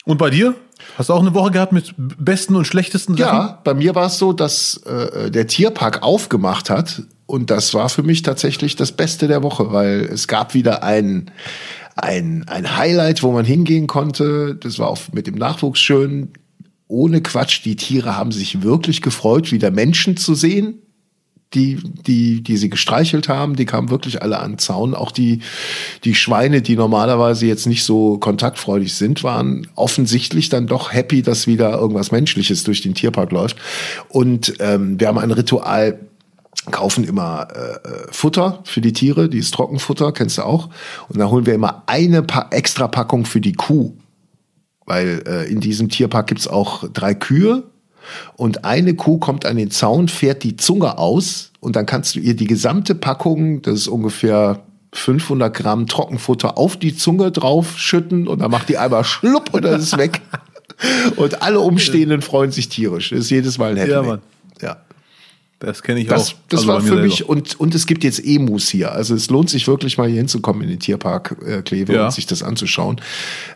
[0.09, 0.55] Und bei dir?
[0.97, 3.37] Hast du auch eine Woche gehabt mit besten und schlechtesten Sachen?
[3.37, 7.89] Ja, bei mir war es so, dass äh, der Tierpark aufgemacht hat und das war
[7.89, 11.29] für mich tatsächlich das Beste der Woche, weil es gab wieder ein,
[11.95, 14.55] ein, ein Highlight, wo man hingehen konnte.
[14.55, 16.33] Das war auch mit dem Nachwuchs schön.
[16.87, 20.81] Ohne Quatsch, die Tiere haben sich wirklich gefreut, wieder Menschen zu sehen
[21.53, 24.93] die, die, die sie gestreichelt haben, die kamen wirklich alle an Zaun.
[24.93, 25.41] Auch die,
[26.03, 31.47] die Schweine, die normalerweise jetzt nicht so kontaktfreudig sind, waren offensichtlich dann doch happy, dass
[31.47, 33.57] wieder irgendwas Menschliches durch den Tierpark läuft.
[34.09, 35.99] Und ähm, wir haben ein Ritual,
[36.69, 40.69] kaufen immer äh, Futter für die Tiere, dieses Trockenfutter, kennst du auch.
[41.07, 43.93] Und da holen wir immer eine pa extra Packung für die Kuh.
[44.85, 47.63] Weil äh, in diesem Tierpark gibt's auch drei Kühe
[48.35, 52.19] und eine Kuh kommt an den Zaun, fährt die Zunge aus und dann kannst du
[52.19, 54.61] ihr die gesamte Packung, das ist ungefähr
[54.93, 59.63] 500 Gramm Trockenfutter, auf die Zunge drauf schütten und dann macht die einmal schlupp und
[59.63, 60.21] dann ist es weg.
[61.17, 63.09] Und alle Umstehenden freuen sich tierisch.
[63.09, 63.91] Das ist jedes Mal ein Happy.
[63.91, 64.21] Ja, Mann.
[64.61, 64.77] Ja.
[65.59, 66.33] Das kenne ich Das, auch.
[66.47, 67.01] das Also war für selber.
[67.01, 68.93] mich und, und es gibt jetzt Emus hier.
[68.93, 72.05] Also es lohnt sich wirklich mal hier hinzukommen in den Tierpark äh, Kleve Ja.
[72.05, 73.01] und sich das anzuschauen.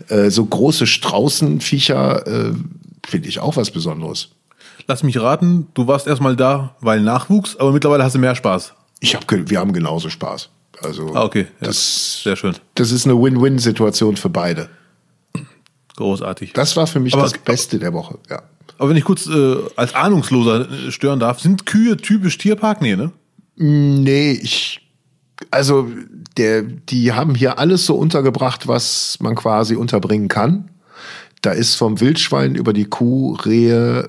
[0.10, 2.52] Äh, so große Straußenviecher äh,
[3.06, 4.30] finde ich auch was Besonderes.
[4.88, 8.74] Lass mich raten, du warst erstmal da, weil Nachwuchs, aber mittlerweile hast du mehr Spaß.
[9.00, 10.50] Ich hab, wir haben genauso Spaß.
[10.82, 11.48] Also Ah, okay.
[11.62, 12.56] Ja, das, sehr schön.
[12.76, 14.70] das ist eine Win-Win-Situation für beide.
[15.96, 16.54] Großartig.
[16.54, 18.18] Das war für mich Aber- das Beste der Woche.
[18.30, 18.42] Ja.
[18.80, 22.82] aber wenn ich kurz äh, als Ahnungsloser äh, stören darf, sind Kühe typisch Tierpark?
[22.82, 23.12] Nee, ne?
[23.56, 24.80] Nee, ich.
[25.52, 25.88] Also,
[26.38, 30.70] der, die haben hier alles so untergebracht, was man quasi unterbringen kann.
[31.44, 34.00] Da ist vom Wildschwein über die Kuh, Rehe,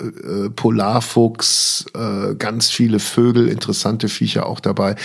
[0.45, 4.95] äh, Polarfuchs, äh, ganz viele Vögel, interessante Viecher auch dabei.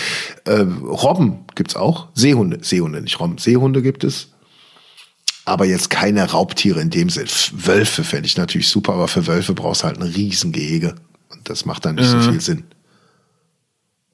[0.45, 2.07] Äh, Robben gibt's auch.
[2.13, 3.37] Seehunde, Seehunde, nicht Robben.
[3.37, 4.29] Seehunde gibt es.
[5.43, 7.27] Aber jetzt keine Raubtiere in dem Sinn.
[7.51, 10.95] Wölfe fände ich natürlich super, aber für Wölfe brauchst du halt ein Riesengehege.
[11.33, 12.63] Und das macht dann nicht so viel Sinn.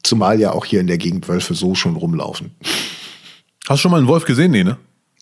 [0.01, 2.55] Zumal ja auch hier in der Gegend Wölfe so schon rumlaufen.
[3.69, 4.49] Hast du schon mal einen Wolf gesehen?
[4.49, 4.77] Nee, ne?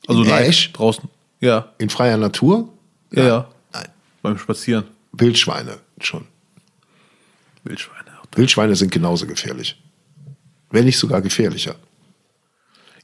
[0.07, 1.09] Also live draußen.
[1.41, 2.69] Ja, In freier Natur?
[3.15, 3.49] Ja, ja.
[3.73, 3.87] Nein.
[4.21, 4.85] Beim Spazieren.
[5.11, 6.25] Wildschweine schon.
[7.63, 8.11] Wildschweine.
[8.35, 9.81] Wildschweine sind genauso gefährlich.
[10.69, 11.75] Wenn nicht sogar gefährlicher.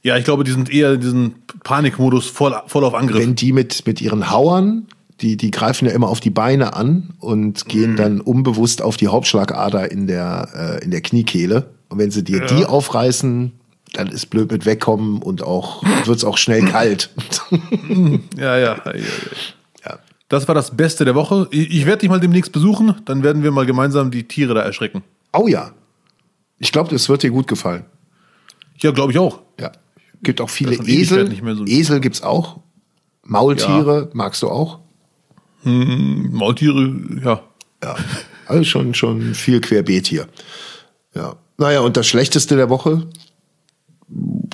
[0.02, 3.20] Ja, ich glaube, die sind eher in diesem Panikmodus voll, voll auf Angriff.
[3.20, 4.88] Wenn die mit, mit ihren Hauern,
[5.20, 9.08] die, die greifen ja immer auf die Beine an und gehen dann unbewusst auf die
[9.08, 10.48] Hauptschlagader in der,
[10.80, 11.70] äh, in der Kniekehle.
[11.88, 13.52] Und wenn sie dir die aufreißen,
[13.92, 17.10] dann ist blöd mit wegkommen und auch wird's auch schnell kalt.
[18.36, 19.02] ja, ja, ja, ja.
[20.32, 20.38] Ja.
[20.38, 21.46] Das war das Beste der Woche.
[21.50, 25.02] Ich, werde dich mal demnächst besuchen, dann werden wir mal gemeinsam die Tiere da erschrecken.
[25.32, 25.72] Oh ja.
[26.58, 27.84] Ich glaube, das wird dir gut gefallen.
[28.78, 29.40] Ja, glaube ich auch.
[29.60, 29.72] Ja.
[30.22, 31.30] Gibt auch viele Esel.
[31.56, 32.60] so- Esel gibt's auch.
[33.24, 34.80] Maultiere magst du auch.
[35.64, 37.40] Maultiere, ja.
[37.82, 37.96] Ja.
[38.46, 40.26] Also schon, schon viel querbeet hier.
[41.14, 41.36] Ja.
[41.58, 43.06] Naja, und das Schlechteste der Woche,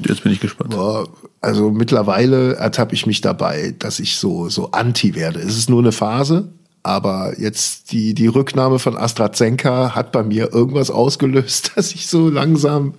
[0.06, 0.70] Jetzt bin ich gespannt.
[0.70, 1.08] Boah,
[1.40, 5.40] also mittlerweile ertappe ich mich dabei, dass ich so, so anti werde.
[5.40, 10.52] Es ist nur eine Phase, aber jetzt die, die Rücknahme von AstraZeneca hat bei mir
[10.52, 12.94] irgendwas ausgelöst, dass ich so langsam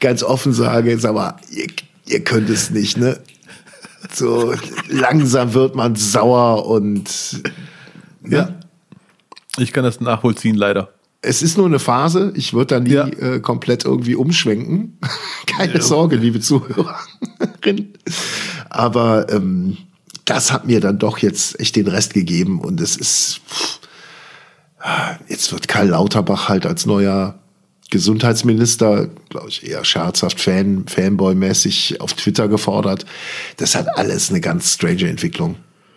[0.00, 1.66] ganz offen sage, sag mal, ihr,
[2.06, 3.18] ihr könnt es nicht, ne?
[4.12, 4.54] So
[4.88, 7.42] langsam wird man sauer und
[8.24, 8.54] Ja.
[9.58, 10.92] Ich kann das nachvollziehen, leider.
[11.20, 12.32] Es ist nur eine Phase.
[12.36, 13.06] Ich würde da nie Ja.
[13.06, 14.98] äh, komplett irgendwie umschwenken.
[15.46, 17.94] Keine Sorge, liebe Zuhörerinnen.
[18.70, 19.76] Aber ähm,
[20.24, 23.40] das hat mir dann doch jetzt echt den Rest gegeben und es ist.
[23.48, 23.78] Pff,
[25.28, 27.38] jetzt wird Karl Lauterbach halt als neuer
[27.90, 33.06] Gesundheitsminister, glaube ich, eher scherzhaft, Fan, Fanboy-mäßig auf Twitter gefordert.
[33.56, 35.56] Das hat alles eine ganz strange Entwicklung.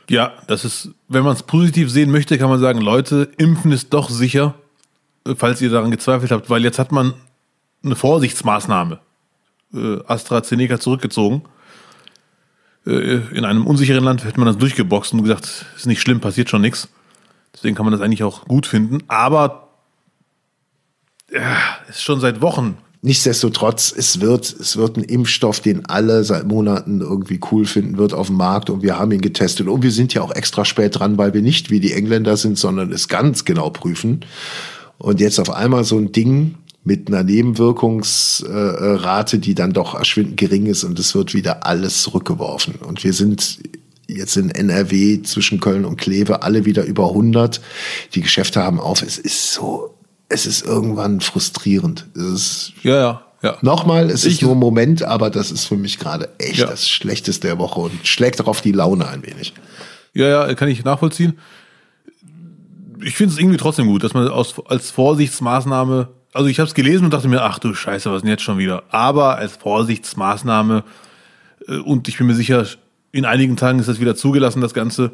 [0.09, 3.93] Ja, das ist, wenn man es positiv sehen möchte, kann man sagen, Leute, impfen ist
[3.93, 4.55] doch sicher,
[5.36, 7.13] falls ihr daran gezweifelt habt, weil jetzt hat man
[7.84, 8.99] eine Vorsichtsmaßnahme.
[9.74, 11.43] Äh, AstraZeneca zurückgezogen.
[12.86, 16.49] Äh, in einem unsicheren Land hätte man das durchgeboxt und gesagt, ist nicht schlimm, passiert
[16.49, 16.89] schon nichts.
[17.53, 18.99] Deswegen kann man das eigentlich auch gut finden.
[19.07, 19.69] Aber
[21.32, 21.57] ja,
[21.89, 22.78] ist schon seit Wochen.
[23.03, 28.13] Nichtsdestotrotz, es wird, es wird ein Impfstoff, den alle seit Monaten irgendwie cool finden, wird
[28.13, 29.67] auf dem Markt und wir haben ihn getestet.
[29.67, 32.59] Und wir sind ja auch extra spät dran, weil wir nicht wie die Engländer sind,
[32.59, 34.24] sondern es ganz genau prüfen.
[35.02, 40.68] Und jetzt auf einmal so ein Ding mit einer Nebenwirkungsrate, die dann doch erschwindend gering
[40.68, 42.76] ist und es wird wieder alles zurückgeworfen.
[42.76, 43.58] Und wir sind
[44.08, 47.62] jetzt in NRW zwischen Köln und Kleve alle wieder über 100.
[48.14, 49.02] Die Geschäfte haben auf.
[49.02, 49.95] Es ist so,
[50.30, 52.08] es ist irgendwann frustrierend.
[52.16, 53.58] Es ist Ja, ja, ja.
[53.62, 56.68] Nochmal, es Ich- ist nur ein Moment, aber das ist für mich gerade echt Ja.
[56.68, 59.54] das Schlechteste der Woche und schlägt darauf die Laune ein wenig.
[60.14, 61.38] Ja, ja, kann ich nachvollziehen.
[63.04, 66.74] Ich finde es irgendwie trotzdem gut, dass man aus, als Vorsichtsmaßnahme, also ich habe es
[66.74, 68.84] gelesen und dachte mir, ach du Scheiße, was ist denn jetzt schon wieder?
[68.89, 70.84] Aber als Vorsichtsmaßnahme
[71.68, 72.66] äh, und ich bin mir sicher,
[73.12, 75.12] in einigen Tagen ist das wieder zugelassen, das Ganze.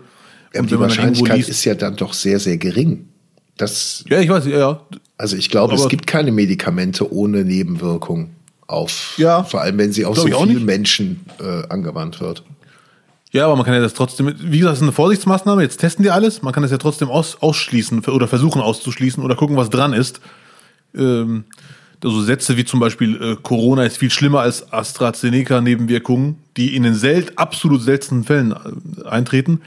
[0.53, 3.09] Ja, und die Wahrscheinlichkeit liest, ist ja dann doch sehr, sehr gering.
[3.57, 4.81] Das, ja, ich weiß, ja, ja.
[5.17, 8.31] also ich glaube, es gibt keine Medikamente ohne Nebenwirkung
[8.67, 9.43] auf, Ja.
[9.43, 10.65] vor allem wenn sie auf so vielen.
[10.65, 12.43] Menschen äh, angewandt wird.
[13.33, 16.03] Ja, aber man kann ja das trotzdem, wie gesagt, das ist eine Vorsichtsmaßnahme, jetzt testen
[16.03, 19.69] die alles, man kann das ja trotzdem aus, ausschließen oder versuchen auszuschließen oder gucken, was
[19.69, 20.21] dran ist.
[20.95, 21.43] Ähm,
[22.03, 26.95] also Sätze wie zum Beispiel äh, Corona ist viel schlimmer als AstraZeneca-Nebenwirkungen, die in den
[26.95, 29.61] sel absolut seltenen Fällen äh, eintreten,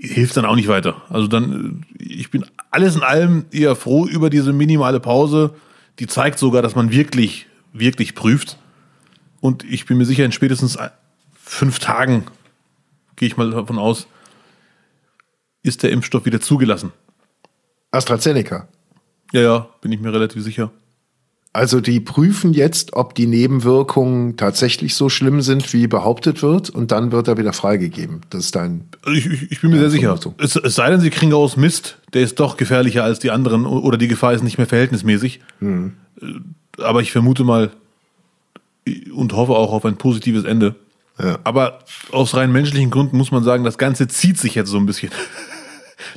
[0.00, 1.02] hilft dann auch nicht weiter.
[1.10, 5.54] Also dann, äh, ich bin alles in allem eher froh über diese minimale Pause,
[5.98, 8.56] die zeigt sogar, dass man wirklich, wirklich prüft.
[9.40, 10.90] Und ich bin mir sicher, in spätestens ein-
[11.44, 12.24] fünf Tagen
[13.22, 14.08] gehe ich mal davon aus,
[15.62, 16.90] ist der Impfstoff wieder zugelassen.
[17.92, 18.66] AstraZeneca.
[19.32, 20.72] Ja, ja, bin ich mir relativ sicher.
[21.52, 26.90] Also die prüfen jetzt, ob die Nebenwirkungen tatsächlich so schlimm sind, wie behauptet wird, und
[26.90, 28.22] dann wird er wieder freigegeben.
[28.30, 28.88] Das ist dein.
[29.04, 30.18] Also ich, ich, ich bin mir sehr sicher.
[30.38, 33.66] Es, es sei denn, sie kriegen raus Mist, der ist doch gefährlicher als die anderen
[33.66, 35.38] oder die Gefahr ist nicht mehr verhältnismäßig.
[35.60, 35.90] Äh,
[36.78, 37.70] Aber ich vermute mal
[39.14, 40.74] und hoffe auch auf ein positives Ende.
[41.22, 41.38] Ja.
[41.44, 41.78] Aber
[42.10, 45.10] aus rein menschlichen Gründen muss man sagen, das Ganze zieht sich jetzt so ein bisschen.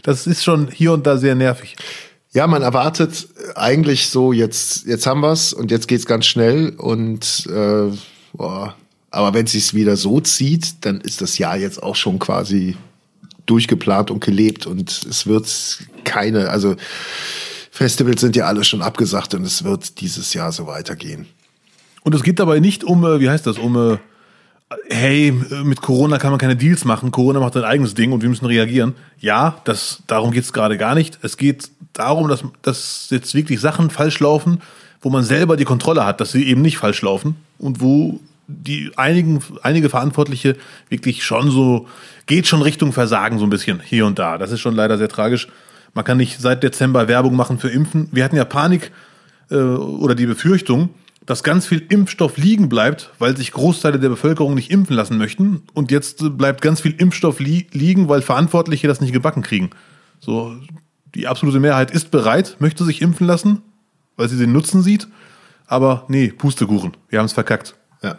[0.01, 1.75] Das ist schon hier und da sehr nervig.
[2.33, 7.47] Ja, man erwartet eigentlich so, jetzt, jetzt haben wir's und jetzt geht's ganz schnell und
[7.47, 7.95] äh,
[8.33, 8.75] boah.
[9.11, 12.75] aber wenn sich's wieder so zieht, dann ist das Jahr jetzt auch schon quasi
[13.45, 15.47] durchgeplant und gelebt und es wird
[16.03, 16.75] keine, also
[17.69, 21.27] Festivals sind ja alle schon abgesagt und es wird dieses Jahr so weitergehen.
[22.03, 23.97] Und es geht dabei nicht um, äh, wie heißt das, um, äh,
[24.89, 25.31] hey,
[25.63, 28.45] mit Corona kann man keine Deals machen, Corona macht sein eigenes Ding und wir müssen
[28.45, 28.95] reagieren.
[29.19, 31.19] Ja, das, darum geht es gerade gar nicht.
[31.21, 34.61] Es geht darum, dass, dass jetzt wirklich Sachen falsch laufen,
[35.01, 38.91] wo man selber die Kontrolle hat, dass sie eben nicht falsch laufen und wo die
[38.95, 40.55] einigen, einige Verantwortliche
[40.89, 41.87] wirklich schon so,
[42.27, 44.37] geht schon Richtung Versagen so ein bisschen hier und da.
[44.37, 45.47] Das ist schon leider sehr tragisch.
[45.93, 48.09] Man kann nicht seit Dezember Werbung machen für Impfen.
[48.11, 48.91] Wir hatten ja Panik
[49.49, 50.89] äh, oder die Befürchtung,
[51.25, 55.63] dass ganz viel Impfstoff liegen bleibt, weil sich Großteile der Bevölkerung nicht impfen lassen möchten.
[55.73, 59.71] Und jetzt bleibt ganz viel Impfstoff li liegen, weil Verantwortliche das nicht gebacken kriegen.
[60.19, 60.55] So,
[61.15, 63.61] die absolute Mehrheit ist bereit, möchte sich impfen lassen,
[64.17, 65.07] weil sie den Nutzen sieht.
[65.65, 67.75] Aber nee, Pustekuchen, wir haben es verkackt.
[68.03, 68.17] Ja.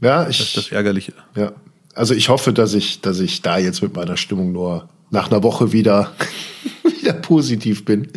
[0.00, 1.14] Ja, Das ich, ist das Ärgerliche.
[1.34, 1.52] Ja,
[1.94, 5.42] also ich hoffe, dass ich, dass ich da jetzt mit meiner Stimmung nur nach einer
[5.42, 6.12] Woche wieder,
[7.00, 8.08] wieder positiv bin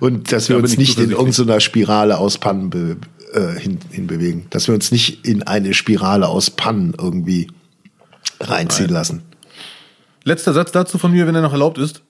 [0.00, 2.96] und dass wir Da bin uns ich nicht in irgendeiner Spirale aus Pannen be,
[3.32, 7.48] äh, hin, hinbewegen, dass wir uns nicht in eine Spirale aus Pannen irgendwie
[8.40, 8.94] reinziehen Nein.
[8.94, 9.22] lassen.
[10.24, 12.02] Letzter Satz dazu von mir, wenn er noch erlaubt ist.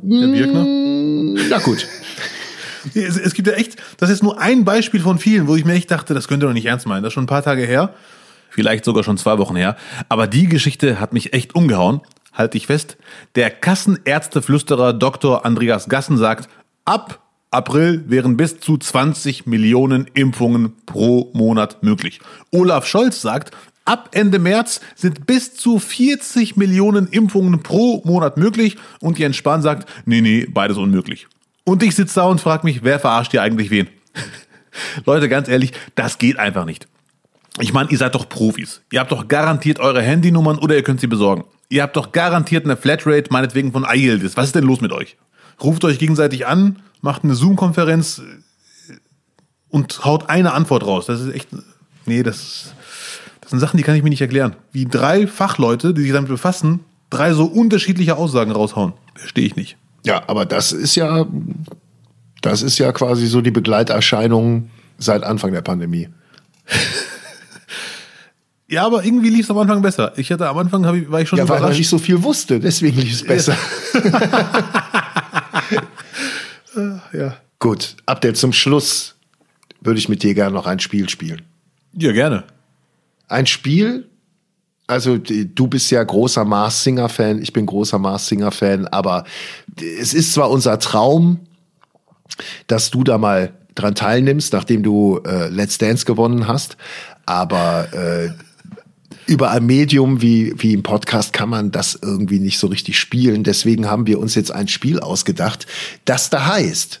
[0.00, 0.64] Herr Birkner.
[1.48, 1.86] Na gut.
[2.94, 5.74] Es, es gibt ja echt, das ist nur ein Beispiel von vielen, wo ich mir
[5.74, 7.04] echt dachte, das könnt ihr doch nicht ernst meinen.
[7.04, 7.94] Das ist schon ein paar Tage her,
[8.50, 9.76] vielleicht sogar schon zwei Wochen her.
[10.08, 12.00] Aber die Geschichte hat mich echt umgehauen.
[12.32, 12.96] Halte ich fest.
[13.34, 15.44] Der Kassenärzteflüsterer Dr.
[15.44, 16.48] Andreas Gassen sagt,
[16.84, 17.20] ab
[17.50, 22.20] April wären bis zu 20 Millionen Impfungen pro Monat möglich.
[22.50, 23.54] Olaf Scholz sagt,
[23.84, 28.76] ab Ende März sind bis zu 40 Millionen Impfungen pro Monat möglich.
[29.00, 31.28] Und Jens Spahn sagt, nee, nee, beides unmöglich.
[31.64, 33.88] Und ich sitze da und frage mich, wer verarscht hier eigentlich wen?
[35.06, 36.88] Leute, ganz ehrlich, das geht einfach nicht.
[37.60, 38.80] Ich meine, ihr seid doch Profis.
[38.90, 41.44] Ihr habt doch garantiert eure Handynummern oder ihr könnt sie besorgen.
[41.72, 44.36] Ihr habt doch garantiert eine Flatrate, meinetwegen von iYieldis.
[44.36, 45.16] Was ist denn los mit euch?
[45.62, 48.96] Ruft euch gegenseitig an, macht eine Zoom-Konferenz äh,
[49.70, 51.06] und haut eine Antwort raus.
[51.06, 51.48] Das ist echt.
[52.04, 52.74] Nee, das,
[53.40, 54.54] das sind Sachen, die kann ich mir nicht erklären.
[54.70, 58.92] Wie drei Fachleute, die sich damit befassen, drei so unterschiedliche Aussagen raushauen.
[59.14, 59.78] Verstehe ich nicht.
[60.04, 61.24] Ja, aber das ist ja,
[62.42, 64.68] das ist ja quasi so die Begleiterscheinung
[64.98, 66.10] seit Anfang der Pandemie.
[68.72, 70.14] Ja, aber irgendwie lief es am Anfang besser.
[70.16, 72.22] Ich hatte am Anfang hab ich, war ich schon Ja, weil man nicht so viel
[72.22, 73.54] wusste, deswegen lief es besser.
[77.12, 77.36] ja.
[77.58, 79.14] Gut, Abdel, zum Schluss
[79.82, 81.42] würde ich mit dir gerne noch ein Spiel spielen.
[81.92, 82.44] ja, gerne.
[83.28, 84.08] Ein Spiel,
[84.86, 89.24] also du bist ja großer Mars Singer Fan, ich bin großer Mars Singer Fan, aber
[90.00, 91.40] es ist zwar unser Traum,
[92.68, 96.78] dass du da mal dran teilnimmst, nachdem du äh, Let's Dance gewonnen hast,
[97.26, 98.30] aber äh,
[99.26, 103.44] über ein Medium wie, wie im Podcast kann man das irgendwie nicht so richtig spielen.
[103.44, 105.66] Deswegen haben wir uns jetzt ein Spiel ausgedacht,
[106.04, 107.00] das da heißt.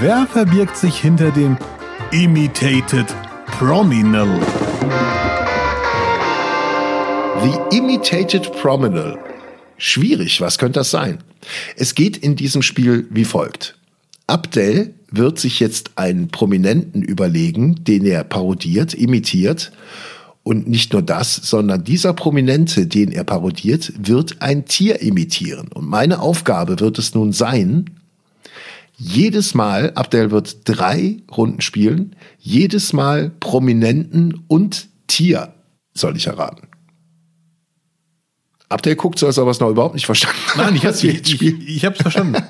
[0.00, 1.58] Wer verbirgt sich hinter dem
[2.10, 3.06] Imitated
[3.46, 4.40] Prominal?
[7.42, 9.18] The Imitated Prominal.
[9.76, 11.18] Schwierig, was könnte das sein?
[11.76, 13.76] Es geht in diesem Spiel wie folgt.
[14.26, 19.72] Abdel wird sich jetzt einen Prominenten überlegen, den er parodiert, imitiert.
[20.42, 25.68] Und nicht nur das, sondern dieser Prominente, den er parodiert, wird ein Tier imitieren.
[25.68, 27.90] Und meine Aufgabe wird es nun sein,
[28.96, 35.54] jedes Mal, Abdel wird drei Runden spielen, jedes Mal Prominenten und Tier
[35.94, 36.68] soll ich erraten.
[38.68, 40.56] Abdel guckt so, als ob er es noch überhaupt nicht verstanden hat.
[40.56, 40.84] Nein, ich,
[41.84, 42.42] habe es verstanden.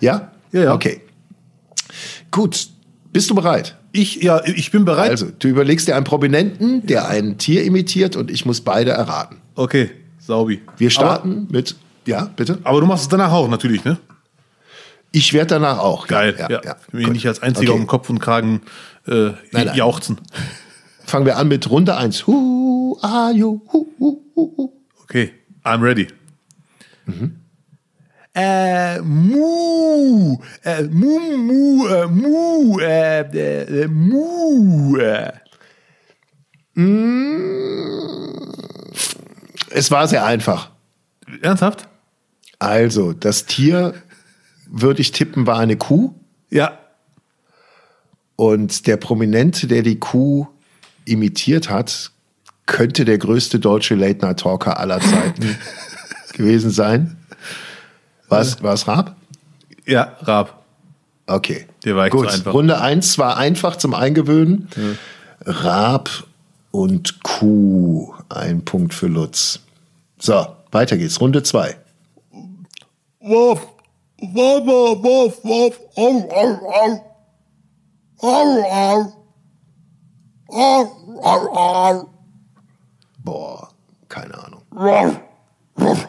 [0.00, 0.30] Ja?
[0.52, 0.74] Ja, ja.
[0.74, 1.00] Okay.
[2.30, 2.68] Gut.
[3.12, 3.76] Bist du bereit?
[3.92, 5.10] Ich, ja, ich bin bereit.
[5.10, 9.36] Also, du überlegst dir einen Prominenten, der ein Tier imitiert und ich muss beide erraten.
[9.54, 10.60] Okay, Saubi.
[10.76, 11.76] Wir starten mit,
[12.06, 12.54] ja, bitte?
[12.58, 13.98] Aber, aber du machst es danach auch, natürlich, ne?
[15.12, 16.06] Ich werde danach auch.
[16.08, 16.34] Geil.
[16.38, 16.76] Ja, ja, ja.
[16.92, 17.12] Gut.
[17.12, 17.80] nicht als einziger Okay.
[17.80, 18.60] um Kopf und Kragen
[19.06, 19.70] äh, nein.
[19.74, 20.18] jauchzen.
[21.04, 22.26] Fangen wir an mit Runde 1.
[22.26, 23.60] Who are you?
[23.72, 24.72] Hu, hu, hu.
[25.04, 25.32] Okay,
[25.64, 26.08] I'm ready.
[28.38, 34.98] Äh, Mu, äh, Mu, Mu, äh, Mu, äh, äh, äh, Mu.
[34.98, 35.32] Äh.
[39.70, 40.70] Es war sehr einfach.
[41.40, 41.88] Ernsthaft?
[42.58, 43.94] Also, das Tier,
[44.66, 46.12] würde ich tippen, war eine Kuh.
[46.50, 46.78] Ja.
[48.36, 50.46] Und der Prominente, der die Kuh
[51.06, 52.10] imitiert hat,
[52.66, 55.56] könnte der größte deutsche Late-Night-Talker aller Zeiten
[56.34, 57.16] gewesen sein.
[58.28, 59.14] Was, was Raab?
[59.86, 60.62] Ja, Raab.
[61.26, 61.66] Okay.
[61.84, 62.54] Der war Gut, so einfach.
[62.54, 64.68] Runde 1 war einfach zum Eingewöhnen.
[65.44, 66.08] Raab
[66.70, 68.14] und Kuh.
[68.28, 69.60] Ein Punkt für Lutz.
[70.18, 71.20] So, weiter geht's.
[71.20, 71.76] Runde 2.
[73.20, 73.66] Wuff,
[74.20, 77.00] wuff, wuff, wuff, wuff, au, au, au.
[78.18, 79.12] Au, au.
[80.48, 80.86] Au,
[81.22, 82.08] au, au.
[83.24, 83.68] Boah,
[84.08, 84.62] keine Ahnung.
[84.72, 85.20] Ruff,
[85.78, 86.05] ruff.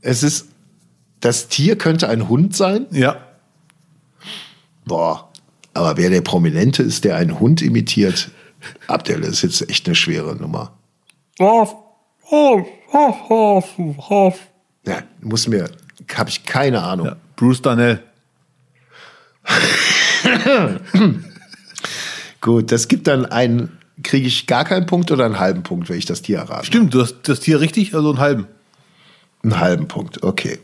[0.00, 0.48] Es ist,
[1.20, 2.86] das Tier könnte ein Hund sein.
[2.90, 3.16] Ja.
[4.84, 5.30] Boah,
[5.74, 8.30] aber wer der Prominente ist, der einen Hund imitiert,
[8.86, 10.72] Abdel, ist jetzt echt eine schwere Nummer.
[14.86, 15.70] Ja, muss mir,
[16.14, 17.06] habe ich keine Ahnung.
[17.06, 18.02] Ja, Bruce Darnell.
[22.40, 25.98] Gut, das gibt dann einen, kriege ich gar keinen Punkt oder einen halben Punkt, wenn
[25.98, 26.66] ich das Tier errate?
[26.66, 28.46] Stimmt, du hast das Tier richtig, also einen halben.
[29.42, 30.58] Einen halben Punkt, okay.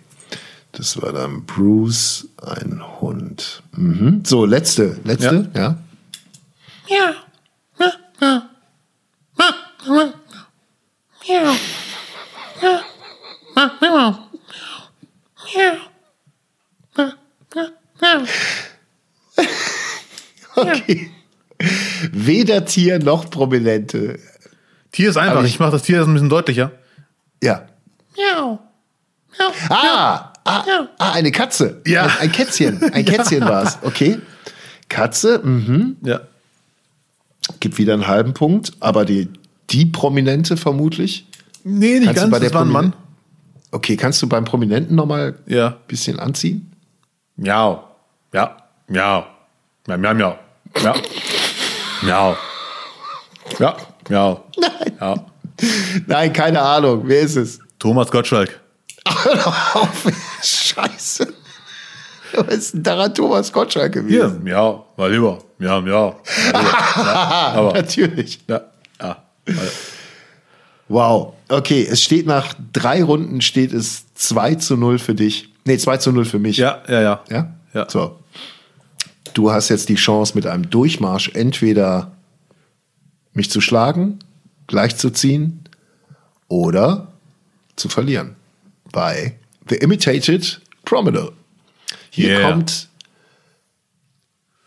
[0.72, 3.62] Das war dann Bruce, ein Hund.
[3.76, 4.22] Mhm.
[4.24, 5.60] So, letzte, letzte, ja.
[5.60, 5.78] Ja.
[6.88, 7.14] Ja.
[22.48, 24.18] Weder Tier noch Prominente.
[24.92, 25.36] Tier ist einfach.
[25.36, 26.72] Aber Ich, ich- mache das Tier jetzt ein bisschen deutlicher.
[27.42, 27.66] Ja.
[28.16, 28.58] Miau.
[29.38, 29.52] Miau.
[29.68, 30.88] Ah, ah, Ja.
[30.98, 31.82] ah eine Katze.
[31.86, 32.04] Ja.
[32.04, 32.82] Ein, ein Kätzchen.
[32.92, 33.78] Ein Kätzchen war es.
[33.82, 34.18] Okay.
[34.88, 35.96] Katze, mhm.
[36.02, 36.20] Ja.
[37.60, 39.28] gibt wieder einen halben Punkt, aber die,
[39.70, 41.26] die Prominente vermutlich.
[41.64, 42.30] Nee, nicht Kannst du ganz.
[42.30, 42.94] bei der Das war ein Mann.
[43.70, 45.76] Okay, kannst du beim Prominenten nochmal ein Ja.
[45.86, 46.72] bisschen anziehen?
[47.36, 47.84] Miau.
[48.32, 48.56] Ja.
[48.88, 49.26] Miau.
[49.86, 50.38] Miau, miau, miau.
[50.82, 50.94] Ja.
[52.08, 52.36] Miau.
[53.58, 53.76] Ja.
[54.08, 54.44] Miau.
[54.58, 54.92] Nein.
[55.00, 55.14] Ja.
[56.06, 57.02] Nein, keine Ahnung.
[57.04, 57.58] Wer ist es?
[57.78, 58.58] Thomas Gottschalk.
[60.42, 61.28] Scheiße.
[62.34, 64.40] Was ist denn daran Thomas Gottschalk gewesen?
[64.44, 65.38] Hier, ja, mal lieber.
[65.58, 66.14] Ja, ja.
[67.54, 68.40] aber- Natürlich.
[68.48, 68.60] Ja,
[69.00, 69.16] ja.
[70.88, 71.34] Wow.
[71.48, 75.52] Okay, es steht nach drei Runden steht es 2 zu 0 für dich.
[75.64, 76.56] Nee, 2 zu 0 für mich.
[76.56, 77.20] Ja, ja, ja.
[77.30, 77.52] Ja?
[77.74, 77.86] Ja.
[77.90, 78.18] So.
[79.34, 82.12] Du hast jetzt die Chance, mit einem Durchmarsch entweder
[83.32, 84.18] mich zu schlagen,
[84.66, 85.64] gleichzuziehen
[86.48, 87.08] oder
[87.76, 88.36] zu verlieren.
[88.92, 89.36] Bei
[89.68, 91.32] The Imitated Promenade.
[92.10, 92.50] Hier Yeah.
[92.50, 92.88] kommt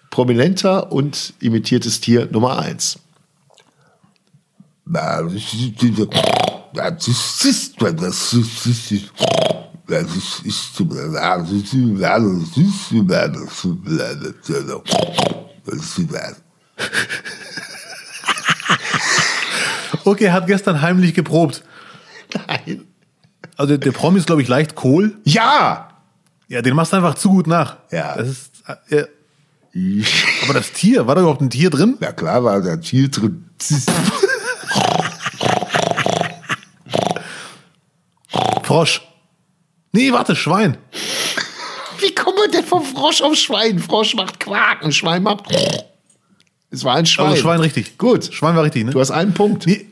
[0.10, 3.00] prominenter und imitiertes Tier Nummer 1.
[20.04, 21.64] Okay, hat gestern heimlich geprobt.
[22.48, 22.86] Nein.
[23.58, 25.18] Also der Promi ist, glaube ich, leicht Kohl.
[25.24, 25.90] Ja!
[26.48, 27.78] Ja, den machst du einfach zu gut nach.
[27.92, 28.16] Ja.
[28.18, 28.52] Das ist,
[28.90, 29.06] äh, ja.
[30.44, 31.96] Aber das Tier, war da überhaupt ein Tier drin?
[32.00, 33.46] Na klar war da viel drin.
[38.64, 39.02] Frosch.
[39.92, 40.78] Nee, warte, Schwein.
[42.00, 43.80] Wie kommt man denn vom Frosch auf Schwein?
[43.80, 45.46] Frosch macht Quaken, Schwein macht.
[46.72, 47.28] Es war ein Schwein.
[47.28, 47.98] Also Schwein richtig.
[47.98, 48.34] Gut.
[48.34, 48.92] Schwein war richtig, ne?
[48.92, 49.68] Du hast einen Punkt.
[49.68, 49.86] Nee.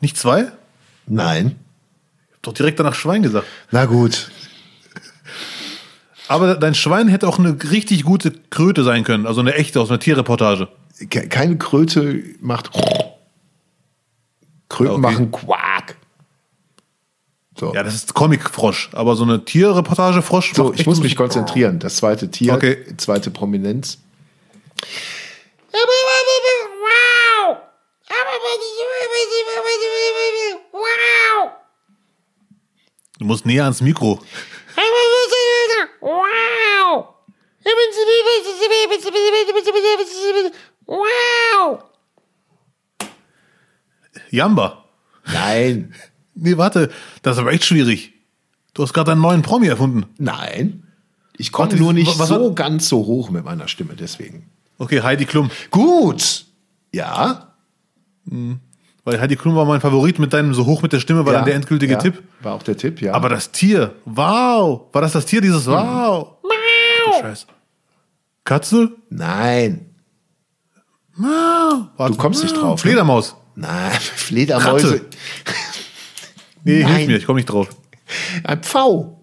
[0.00, 0.52] Nicht zwei?
[1.06, 1.56] Nein.
[2.42, 3.46] Doch direkt danach Schwein gesagt.
[3.70, 4.30] Na gut.
[6.28, 9.26] Aber dein Schwein hätte auch eine richtig gute Kröte sein können.
[9.26, 10.68] Also eine echte aus einer Tierreportage.
[11.10, 12.70] Ke- Keine Kröte macht.
[14.68, 15.00] Kröten Okay.
[15.00, 15.58] machen Quak.
[17.60, 17.74] So.
[17.74, 18.88] Ja, das ist Comic-Frosch.
[18.94, 20.54] Aber so eine Tierreportage-Frosch.
[20.54, 21.78] so, ich muss mich konzentrieren.
[21.78, 22.86] Das zweite Tier, Okay.
[22.96, 23.98] zweite Prominenz.
[25.70, 27.58] Wow!
[30.72, 31.50] Wow!
[33.18, 34.20] Du musst näher ans Mikro.
[36.00, 37.08] Wow!
[40.86, 41.84] Wow!
[44.30, 44.84] Jamba.
[45.26, 45.94] Nein.
[46.34, 46.90] Nee, warte.
[47.22, 48.12] Das ist aber echt schwierig.
[48.74, 50.06] Du hast gerade einen neuen Promi erfunden.
[50.18, 50.84] Nein.
[51.36, 54.50] Ich Warte, nur nicht was- so ganz so hoch mit meiner Stimme, deswegen.
[54.78, 55.50] Okay, Heidi Klum.
[55.70, 56.44] Gut.
[56.92, 57.54] Ja.
[59.04, 61.38] Weil Heidi Klum war mein Favorit mit deinem so hoch mit der Stimme, war ja.
[61.40, 61.98] dann der endgültige ja.
[61.98, 62.22] Tipp.
[62.42, 63.14] War auch der Tipp, ja.
[63.14, 64.82] Aber das Tier, wow.
[64.92, 66.36] War das das Tier, dieses wow?
[66.44, 67.46] Ach, du Scheiße.
[68.44, 68.90] Katze?
[69.08, 69.86] Nein.
[71.16, 71.88] Wow.
[71.96, 72.12] Warte.
[72.12, 72.90] Du kommst nicht drauf, ne?
[72.90, 73.36] Fledermaus.
[73.56, 74.92] Nein, Fledermäuse.
[74.94, 75.04] Ratte.
[76.64, 76.96] Nee, Nein.
[76.96, 77.68] hilf mir, ich komme nicht drauf.
[78.44, 79.20] Ein Pfau.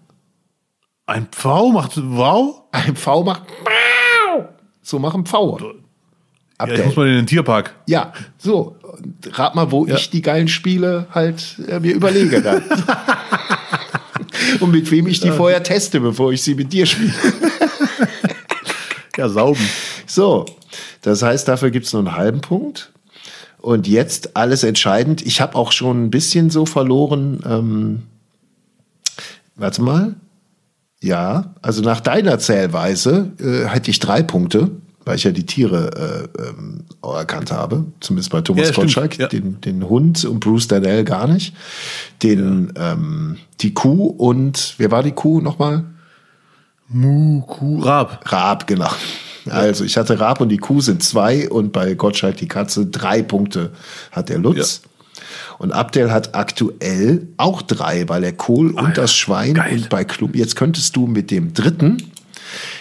[1.06, 2.62] Ein Pfau macht wow?
[2.72, 3.42] Ein Pfau macht.
[4.82, 5.58] So machen Pfau.
[6.60, 7.74] Ja, ich muss mal in den Tierpark.
[7.86, 8.76] Ja, so.
[9.32, 12.62] Rat mal, wo ich die geilen Spiele halt äh, mir überlege dann.
[14.60, 17.12] Und mit wem ich die vorher teste, bevor ich sie mit dir spiele.
[19.16, 19.68] Ja, sauben.
[20.06, 20.46] So,
[21.02, 22.92] das heißt, dafür gibt es nur einen halben Punkt.
[23.68, 25.20] Und jetzt alles entscheidend.
[25.26, 27.40] Ich habe auch schon ein bisschen so verloren.
[27.44, 28.02] Ähm,
[29.56, 30.14] warte mal.
[31.02, 34.70] Ja, also nach deiner Zählweise äh, hätte ich drei Punkte,
[35.04, 37.84] weil ich ja die Tiere äh, ähm, erkannt habe.
[38.00, 39.18] Zumindest bei Thomas Ja, Gottschalk.
[39.18, 39.28] ja.
[39.28, 41.54] Den, den Hund und Bruce Danell gar nicht.
[42.22, 45.84] Den, ähm, die Kuh und, wer war die Kuh nochmal?
[46.88, 48.32] Mu, Kuh, Rab.
[48.32, 48.88] Raab, genau.
[49.50, 53.22] Also ich hatte Raab und die Kuh sind zwei und bei Gottschalk die Katze drei
[53.22, 53.72] Punkte
[54.12, 54.82] hat der Lutz.
[55.58, 59.72] Und Abdel hat aktuell auch drei, weil er Kohl und das Schwein geil.
[59.72, 60.32] und bei Klum.
[60.34, 62.12] Jetzt könntest du mit dem dritten,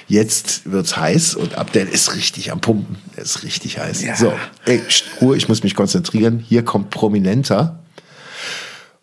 [0.08, 2.98] jetzt wird's heiß und Abdel ist richtig am Pumpen.
[3.16, 4.04] Er ist richtig heiß.
[4.18, 4.32] So,
[4.66, 4.82] ey,
[5.22, 6.40] Ruhe, ich muss mich konzentrieren.
[6.40, 7.84] Hier kommt Prominenter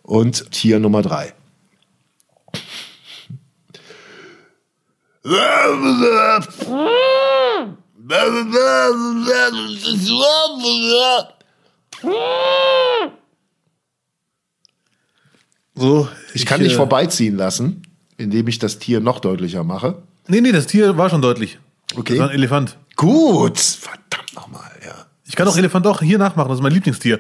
[0.03, 1.33] und Tier Nummer drei.
[15.75, 17.83] So, Ich kann dich äh, vorbeiziehen lassen,
[18.19, 20.03] indem ich das Tier noch deutlicher mache.
[20.29, 21.59] Nee, nee, das Tier war schon deutlich.
[21.97, 22.13] Okay.
[22.15, 22.77] Das war ein Elefant.
[22.97, 25.07] Gut, verdammt nochmal, ja.
[25.25, 27.19] Ich kann auch Elefant auch hier nachmachen, das ist mein Lieblingstier.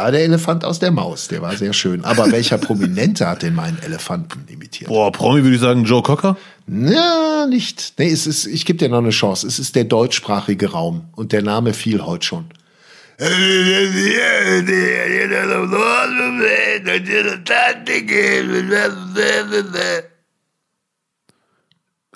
[0.00, 2.06] Ja, der Elefant aus der Maus, der war sehr schön.
[2.06, 4.88] Aber welcher Prominente hat denn meinen Elefanten imitiert?
[4.88, 6.38] Boah, Promi würde ich sagen Joe Cocker.
[6.66, 7.98] Na, nicht.
[7.98, 9.46] Nee, es ist, ich gebe dir noch eine Chance.
[9.46, 12.46] Es ist der deutschsprachige Raum und der Name fiel heute schon.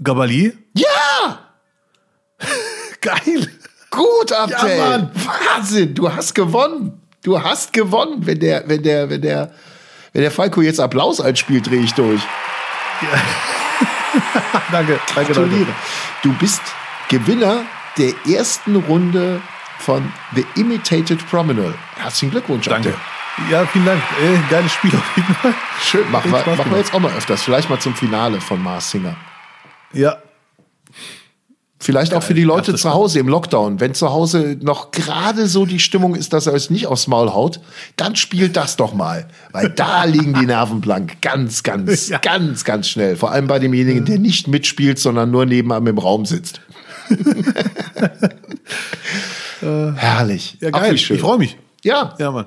[0.02, 0.54] Gabalier?
[0.74, 1.50] Ja!
[3.02, 3.50] Geil.
[3.90, 4.78] Gut, Abdel.
[4.78, 5.10] Ja.
[5.14, 7.03] Wahnsinn, du hast gewonnen.
[7.24, 9.50] Du hast gewonnen, wenn der, wenn der, wenn der,
[10.12, 12.20] Wenn der Falco jetzt Applaus einspielt, drehe ich durch.
[14.70, 15.74] danke, danke, Gratuliere.
[16.22, 16.60] Du bist
[17.08, 17.62] Gewinner
[17.98, 19.40] der ersten Runde
[19.78, 21.74] von The Imitated Promenade.
[21.96, 22.90] Herzlichen Glückwunsch, Danke.
[22.90, 23.50] Abdel.
[23.50, 24.02] Ja, vielen Dank.
[24.22, 25.54] Äh, geiles Spiel auf jeden Fall.
[25.82, 27.42] Schön, machen, wir, machen wir jetzt auch mal öfters.
[27.42, 29.16] Vielleicht mal zum Finale von Mars Singer.
[29.92, 30.18] Ja,
[31.84, 33.78] Vielleicht auch für die Leute zu Hause im Lockdown.
[33.78, 37.34] Wenn zu Hause noch gerade so die Stimmung ist, dass er es nicht aufs Maul
[37.34, 37.60] haut,
[37.96, 39.28] dann spielt das doch mal.
[39.52, 41.20] Weil da liegen die Nerven blank.
[41.20, 42.16] Ganz, ganz, Ja.
[42.18, 43.16] ganz, ganz schnell.
[43.16, 46.62] Vor allem bei demjenigen, der nicht mitspielt, sondern nur nebenan im Raum sitzt.
[49.60, 50.56] Herrlich.
[50.60, 50.94] ja geil.
[50.94, 51.58] Ich freue mich.
[51.82, 52.46] Ja, Ja, Mann.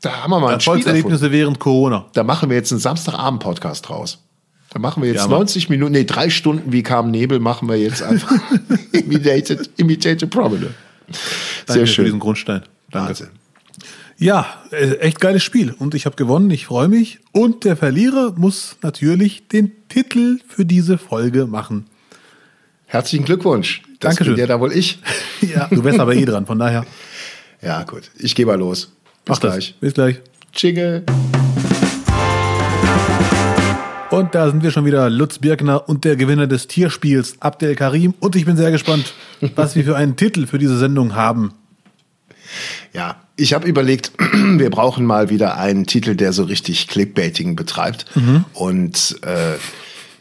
[0.00, 0.52] da haben wir mal.
[0.54, 2.06] Erfolgserlebnisse während Corona.
[2.14, 4.24] Da machen wir jetzt einen Samstagabend-Podcast draus.
[4.72, 5.38] Da machen wir jetzt Ja, Mann.
[5.40, 8.32] 90 Minuten, nee, drei Stunden wie kam Nebel, machen wir jetzt einfach
[8.92, 10.74] Imitated, Imitated Promenade.
[11.10, 11.16] Sehr
[11.66, 12.04] Danke Für schön.
[12.04, 12.62] diesen Grundstein.
[12.90, 13.08] Danke.
[13.08, 13.28] Wahnsinn.
[14.16, 15.72] Ja, äh, echt geiles Spiel.
[15.78, 16.50] Und ich habe gewonnen.
[16.50, 17.18] Ich freue mich.
[17.32, 21.86] Und der Verlierer muss natürlich den Titel für diese Folge machen.
[22.86, 23.82] Herzlichen Glückwunsch.
[23.98, 24.36] Das Dankeschön.
[24.36, 24.98] ja da wohl ich.
[25.40, 26.44] Ja, du wärst aber eh dran.
[26.46, 26.84] Von daher.
[27.62, 28.10] Ja, gut.
[28.18, 28.86] Ich gehe mal los.
[28.86, 28.92] Bis
[29.28, 29.52] Mach das.
[29.54, 29.74] gleich.
[29.80, 30.20] Bis gleich.
[30.54, 31.02] Jingle.
[34.10, 38.14] Und da sind wir schon wieder, Lutz Birkner und der Gewinner des Tierspiels, Abdel Karim.
[38.18, 39.14] Und ich bin sehr gespannt,
[39.54, 41.52] was wir für einen Titel für diese Sendung haben.
[42.92, 48.06] Ja, ich habe überlegt, wir brauchen mal wieder einen Titel, der so richtig Clickbaiting betreibt.
[48.54, 49.54] Und äh,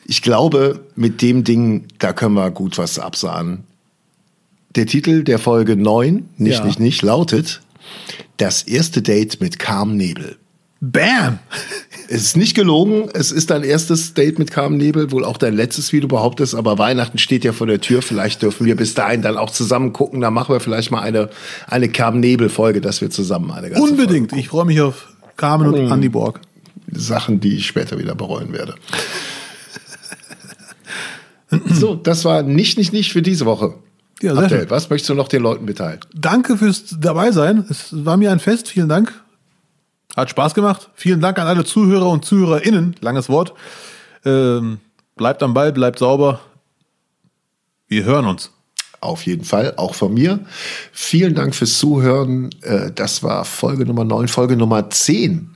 [0.06, 3.64] ich glaube, mit dem Ding, da können wir gut was absahnen.
[4.76, 6.66] Der Titel der Folge 9, nicht, Ja.
[6.66, 7.62] nicht, nicht, lautet
[8.38, 10.38] Das erste Date mit Carmen Nebel.
[10.82, 11.40] Bam!
[12.08, 15.54] Es ist nicht gelogen, es ist dein erstes Date mit Carmen Nebel, wohl auch dein
[15.54, 18.02] letztes, wie du behauptest, aber Weihnachten steht ja vor der Tür.
[18.02, 20.22] Vielleicht dürfen wir bis dahin dann auch zusammen gucken.
[20.22, 21.30] Da machen wir vielleicht mal eine,
[21.68, 24.34] eine Carmen Nebel-Folge, dass wir zusammen eine ganze Unbedingt.
[24.34, 25.08] Ich freue mich auf
[25.38, 26.40] Carmen und Andy Borg.
[26.92, 28.76] Sachen, die ich später wieder bereuen werde.
[31.74, 33.76] so, das war nicht, nicht, nicht für diese Woche.
[34.22, 36.00] Ja, Abdel, was möchtest du noch den Leuten mitteilen?
[36.14, 37.66] Danke fürs Dabeisein.
[37.70, 38.70] Es war mir ein Fest.
[38.70, 39.14] Vielen Dank.
[40.20, 40.90] Hat Spaß gemacht.
[40.96, 42.96] Vielen Dank an alle Zuhörer und ZuhörerInnen.
[43.00, 43.54] Langes Wort.
[44.26, 44.80] Ähm,
[45.16, 46.42] bleibt am Ball, bleibt sauber.
[47.88, 48.52] Wir hören uns.
[49.00, 50.40] Auf jeden Fall, auch von mir.
[50.92, 52.50] Vielen Dank fürs Zuhören.
[52.64, 55.56] Äh, Das war Folge Nummer 9, Folge Nummer 10.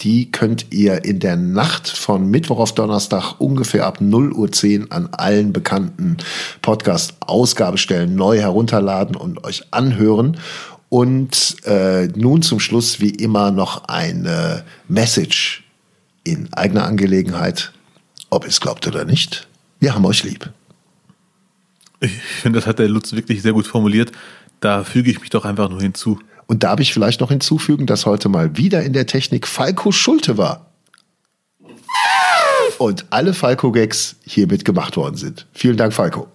[0.00, 4.92] Die könnt ihr in der Nacht von Mittwoch auf Donnerstag ungefähr ab 0 Uhr 10
[4.92, 6.18] an allen bekannten
[6.62, 10.36] Podcast-Ausgabestellen neu herunterladen und euch anhören.
[10.94, 15.64] Und äh, nun zum Schluss wie immer noch eine Message
[16.22, 17.72] in eigener Angelegenheit.
[18.30, 19.48] Ob ihr es glaubt oder nicht,
[19.80, 20.52] wir haben euch lieb.
[21.98, 24.12] Ich finde, das hat der Lutz wirklich sehr gut formuliert.
[24.60, 26.20] Da füge ich mich doch einfach nur hinzu.
[26.46, 30.38] Und darf ich vielleicht noch hinzufügen, dass heute mal wieder in der Technik Falco Schulte
[30.38, 30.70] war.
[32.78, 35.48] Und alle Falco-Gags hiermit gemacht worden sind.
[35.54, 36.28] Vielen Dank, Falco.